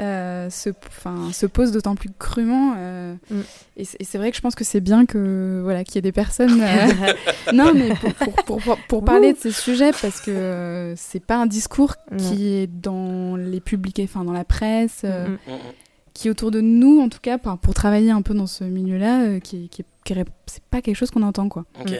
[0.00, 2.74] euh, se, enfin, se pose d'autant plus crûment.
[2.76, 3.40] euh, Mm.
[3.76, 5.98] Et c'est et c'est vrai que je pense que c'est bien que voilà qu'il y
[5.98, 6.60] ait des personnes.
[6.62, 6.86] euh,
[7.52, 11.24] non, mais pour, pour, pour, pour- pour parler de ces sujets, parce que euh, c'est
[11.24, 15.36] pas un discours qui est dans les publics, enfin dans la presse, euh, Mm, mm.
[15.48, 15.58] Mm, mm.
[16.14, 18.64] qui est autour de nous en tout cas, pour, pour travailler un peu dans ce
[18.64, 21.64] milieu-là, euh, qui, qui, qui est- c'est pas quelque chose qu'on entend quoi.
[21.80, 21.90] Ok.
[21.90, 21.94] Mm.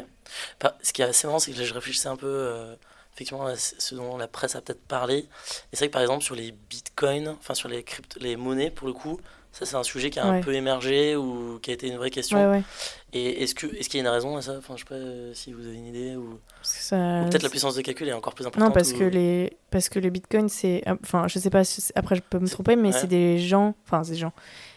[0.62, 2.74] Enfin, ce qui est assez marrant, c'est que là, je réfléchissais un peu, euh,
[3.18, 5.18] effectivement, ce dont la presse a peut-être parlé.
[5.18, 5.26] Et
[5.72, 8.86] c'est vrai que par exemple, sur les bitcoins, enfin sur les, crypto les monnaies, pour
[8.86, 9.18] le coup,
[9.50, 12.10] Ça, c'est un sujet qui a un peu émergé ou qui a été une vraie
[12.10, 12.38] question.
[12.38, 12.62] Ouais, ouais.
[13.14, 14.54] Et est-ce que est-ce qu'il y a une raison à ça?
[14.58, 17.74] Enfin, je sais pas euh, si vous avez une idée ou, ça- peut-être la puissance
[17.74, 18.68] de calcul est encore plus importante.
[18.68, 21.62] Non, parce ou- que les parce que le Bitcoin, c'est enfin, je sais pas.
[21.96, 23.74] Après, je peux me tromper, mais c'est des gens.
[23.86, 24.32] Enfin, c'est des gens.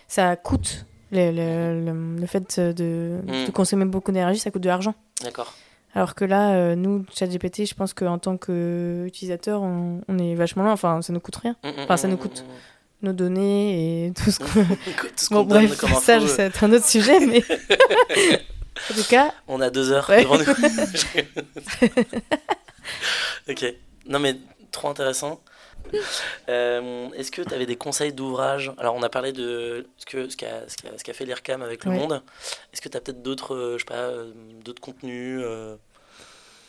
[0.08, 3.46] Ça coûte le, le, le- le fait de, Mm.
[3.48, 4.96] de consommer beaucoup d'énergie, ça coûte de l'argent.
[5.22, 5.54] D'accord.
[5.94, 10.64] Alors que là, euh, nous, ChatGPT, je pense qu'en tant qu'utilisateur, on, on est vachement
[10.64, 10.72] loin.
[10.74, 11.56] Enfin, ça nous coûte rien.
[11.80, 12.46] Enfin, ça nous coûte.
[13.04, 14.64] Nos données et tout ce qu'on.
[15.16, 17.44] Ce bon, bref, comme ça, c'est un autre sujet, mais.
[18.92, 20.22] en tout cas, On a deux heures Ouais.
[20.24, 20.44] devant nous.
[23.50, 23.74] ok.
[24.08, 24.36] Non, mais
[24.72, 25.40] trop intéressant.
[26.50, 30.30] Euh, Est-ce que tu avais des conseils d'ouvrage Alors, on a parlé de ce qu'a
[30.30, 30.68] ce qu'a
[30.98, 31.98] ce qu'a fait l'IRCAM avec le Ouais.
[31.98, 32.22] monde.
[32.74, 34.32] Est-ce que tu as peut-être d'autres, euh, je sais pas, euh,
[34.66, 35.76] d'autres contenus euh,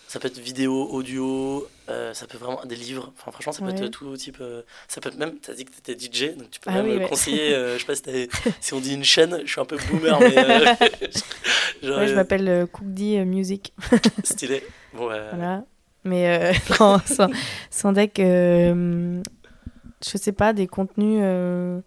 [0.08, 3.12] Ça peut être vidéo, audio, ça peut vraiment des livres.
[3.18, 3.84] Enfin, franchement, ça peut Ouais.
[3.86, 4.42] être tout type.
[4.88, 5.38] ça peut être même.
[5.40, 7.08] Tu as dit que tu étais DJ, donc tu peux Ah même oui, ouais.
[7.08, 7.50] conseiller.
[7.54, 7.94] je sais pas
[8.60, 10.34] si, on dit une chaîne, je suis un peu boomer, mais.
[11.82, 13.72] genre, je m'appelle Cookdi euh, Music.
[14.22, 14.62] Stylé.
[14.92, 15.64] Bon, bah, Voilà.
[16.04, 17.28] Mais euh, non, sans,
[17.70, 19.22] sans deck, euh,
[20.04, 21.20] je sais pas, des contenus.
[21.22, 21.80] euh,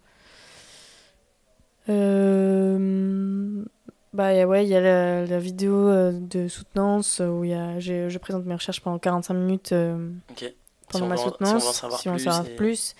[1.88, 3.64] euh,
[4.12, 7.50] bah y a- ouais, il y a la, la vidéo euh, de soutenance où il
[7.50, 10.10] y a, j'ai- je présente mes recherches pendant 45 minutes euh,
[10.90, 11.62] pendant ma en- si on soutenance.
[11.62, 12.94] veut en savoir si on veut en plus savoir et- plus.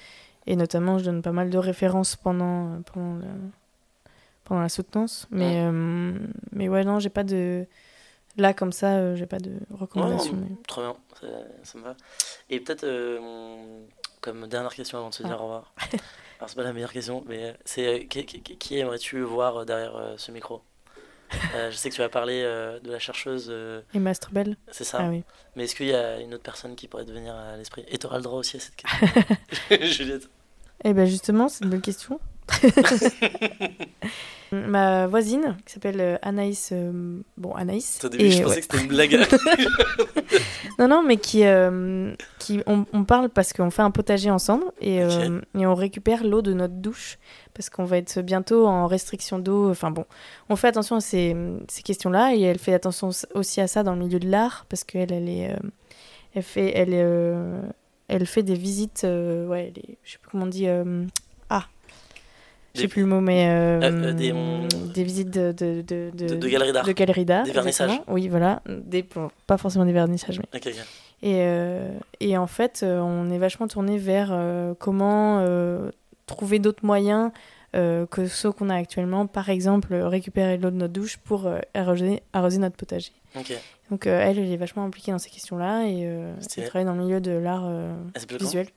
[0.49, 3.25] Et notamment, je donne pas mal de références pendant, pendant, le-
[4.45, 5.27] pendant la soutenance.
[5.33, 6.13] Mais, euh,
[6.53, 7.67] mais ouais, non, j'ai pas de.
[8.37, 10.33] Là, comme ça, euh, j'ai pas de recommandations.
[10.35, 11.27] Ouais, mais- Trop bien, ça,
[11.65, 11.97] ça me va.
[12.51, 13.81] Et peut-être, euh,
[14.21, 15.41] comme dernière question avant de se dire Ah.
[15.41, 15.73] au revoir.
[16.39, 19.65] Alors, c'est pas la meilleure question, mais euh, c'est euh, qui, qui- qui aimerais-tu voir
[19.65, 20.63] derrière ce micro?
[21.55, 24.85] Euh, Je sais que tu vas parler euh, de la chercheuse, euh, Et Masturbelle c'est
[24.85, 24.99] ça?
[25.01, 25.25] Ah oui.
[25.57, 27.85] Mais est-ce qu'il y a une autre personne qui pourrait te venir à l'esprit?
[27.89, 29.09] Et tu auras le droit aussi à cette question.
[29.81, 30.29] Juliette.
[30.85, 32.21] Eh ben justement, c'est une bonne question.
[34.53, 37.99] Ma voisine, qui s'appelle euh, Anaïs, euh, bon Anaïs.
[38.05, 38.61] Au début, et je pensais ouais.
[38.61, 39.19] que c'était une blague.
[40.79, 44.65] Non, non, mais qui, euh, qui on, on parle parce qu'on fait un potager ensemble
[44.81, 47.19] et, euh, et on récupère l'eau de notre douche
[47.55, 49.71] parce qu'on va être bientôt en restriction d'eau.
[49.71, 50.05] Enfin bon,
[50.51, 51.35] on fait attention à ces,
[51.69, 54.85] ces questions-là et elle fait attention aussi à ça dans le milieu de l'art parce
[54.85, 55.57] qu'elle, elle est,
[56.35, 56.93] elle fait, elle,
[58.09, 59.01] elle fait des visites.
[59.05, 60.67] ouais, elle est- je sais plus comment on dit.
[61.49, 61.65] ah.
[62.77, 64.33] Je sais plus le mot, mais euh, Euh, euh, des,
[64.95, 67.45] des visites de, de, de, de, de galeries d'art.
[67.45, 67.91] Des vernissages.
[67.91, 68.15] exactement.
[68.15, 68.63] Oui, voilà.
[68.69, 70.61] Des, bon, pas forcément des vernissages, mais
[71.23, 74.37] et, euh, et en fait, on est vachement tourné vers
[74.79, 75.45] comment
[76.27, 77.31] trouver d'autres moyens
[77.73, 79.27] que ceux qu'on a actuellement.
[79.27, 83.13] Par exemple, récupérer l'eau de notre douche pour arroser, arroser notre potager.
[83.91, 87.21] Donc elle, elle est vachement impliquée dans ces questions-là et elle travaille dans le milieu
[87.21, 87.69] de l'art
[88.39, 88.69] visuel.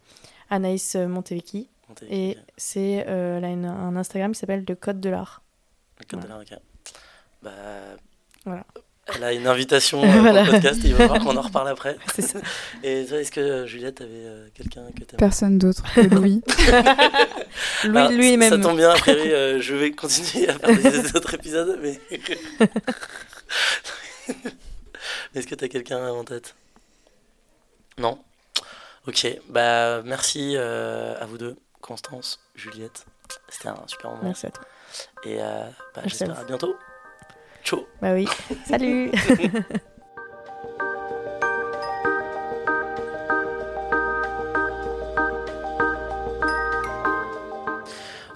[0.50, 1.68] Anaïs Montevecchi.
[2.10, 5.42] Et c'est, euh, elle a une- un Instagram qui s'appelle Le Code de l'Art.
[6.00, 6.58] Le code de l'art, ok.
[7.42, 7.52] Bah,
[8.46, 8.66] Voilà.
[9.16, 10.44] Elle a une invitation euh, Voilà.
[10.44, 11.98] pour le podcast et il va falloir qu'on en reparle après.
[12.14, 12.40] C'est ça.
[12.84, 15.18] Et toi, est-ce que euh, Juliette avait euh, quelqu'un que t'aimes?
[15.18, 16.42] Personne d'autre que Louis.
[17.86, 18.50] Lui, Alors, lui ça- même.
[18.52, 21.80] Ça tombe bien, a priori, euh, je vais continuer à faire des, des autres épisodes,
[21.82, 22.00] mais.
[25.34, 26.56] Est-ce que tu as quelqu'un en tête?
[27.98, 28.20] Non
[29.08, 33.06] Ok, bah merci euh, à vous deux, Constance, Juliette.
[33.48, 34.24] C'était un super moment.
[34.24, 34.64] Merci à toi.
[35.24, 35.64] Et euh,
[35.96, 36.76] bah, j'espère à bientôt.
[37.64, 38.28] Ciao Bah oui.
[38.66, 39.12] Salut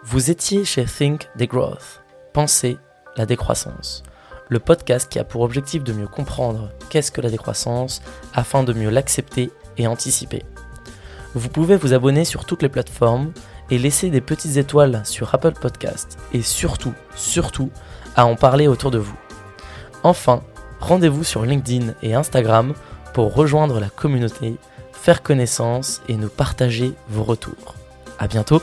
[0.04, 2.78] Vous étiez chez Think Degrowth, Pensez
[3.16, 4.04] la décroissance,
[4.50, 8.02] le podcast qui a pour objectif de mieux comprendre qu'est-ce que la décroissance
[8.34, 10.44] afin de mieux l'accepter et anticiper.
[11.36, 13.32] Vous pouvez vous abonner sur toutes les plateformes
[13.72, 17.72] et laisser des petites étoiles sur Apple Podcast et surtout, surtout,
[18.16, 19.18] à en parler autour de vous.
[20.04, 20.44] Enfin,
[20.80, 22.74] rendez-vous sur LinkedIn et Instagram
[23.14, 24.58] pour rejoindre la communauté,
[24.92, 27.76] faire connaissance et nous partager vos retours.
[28.20, 28.62] À bientôt!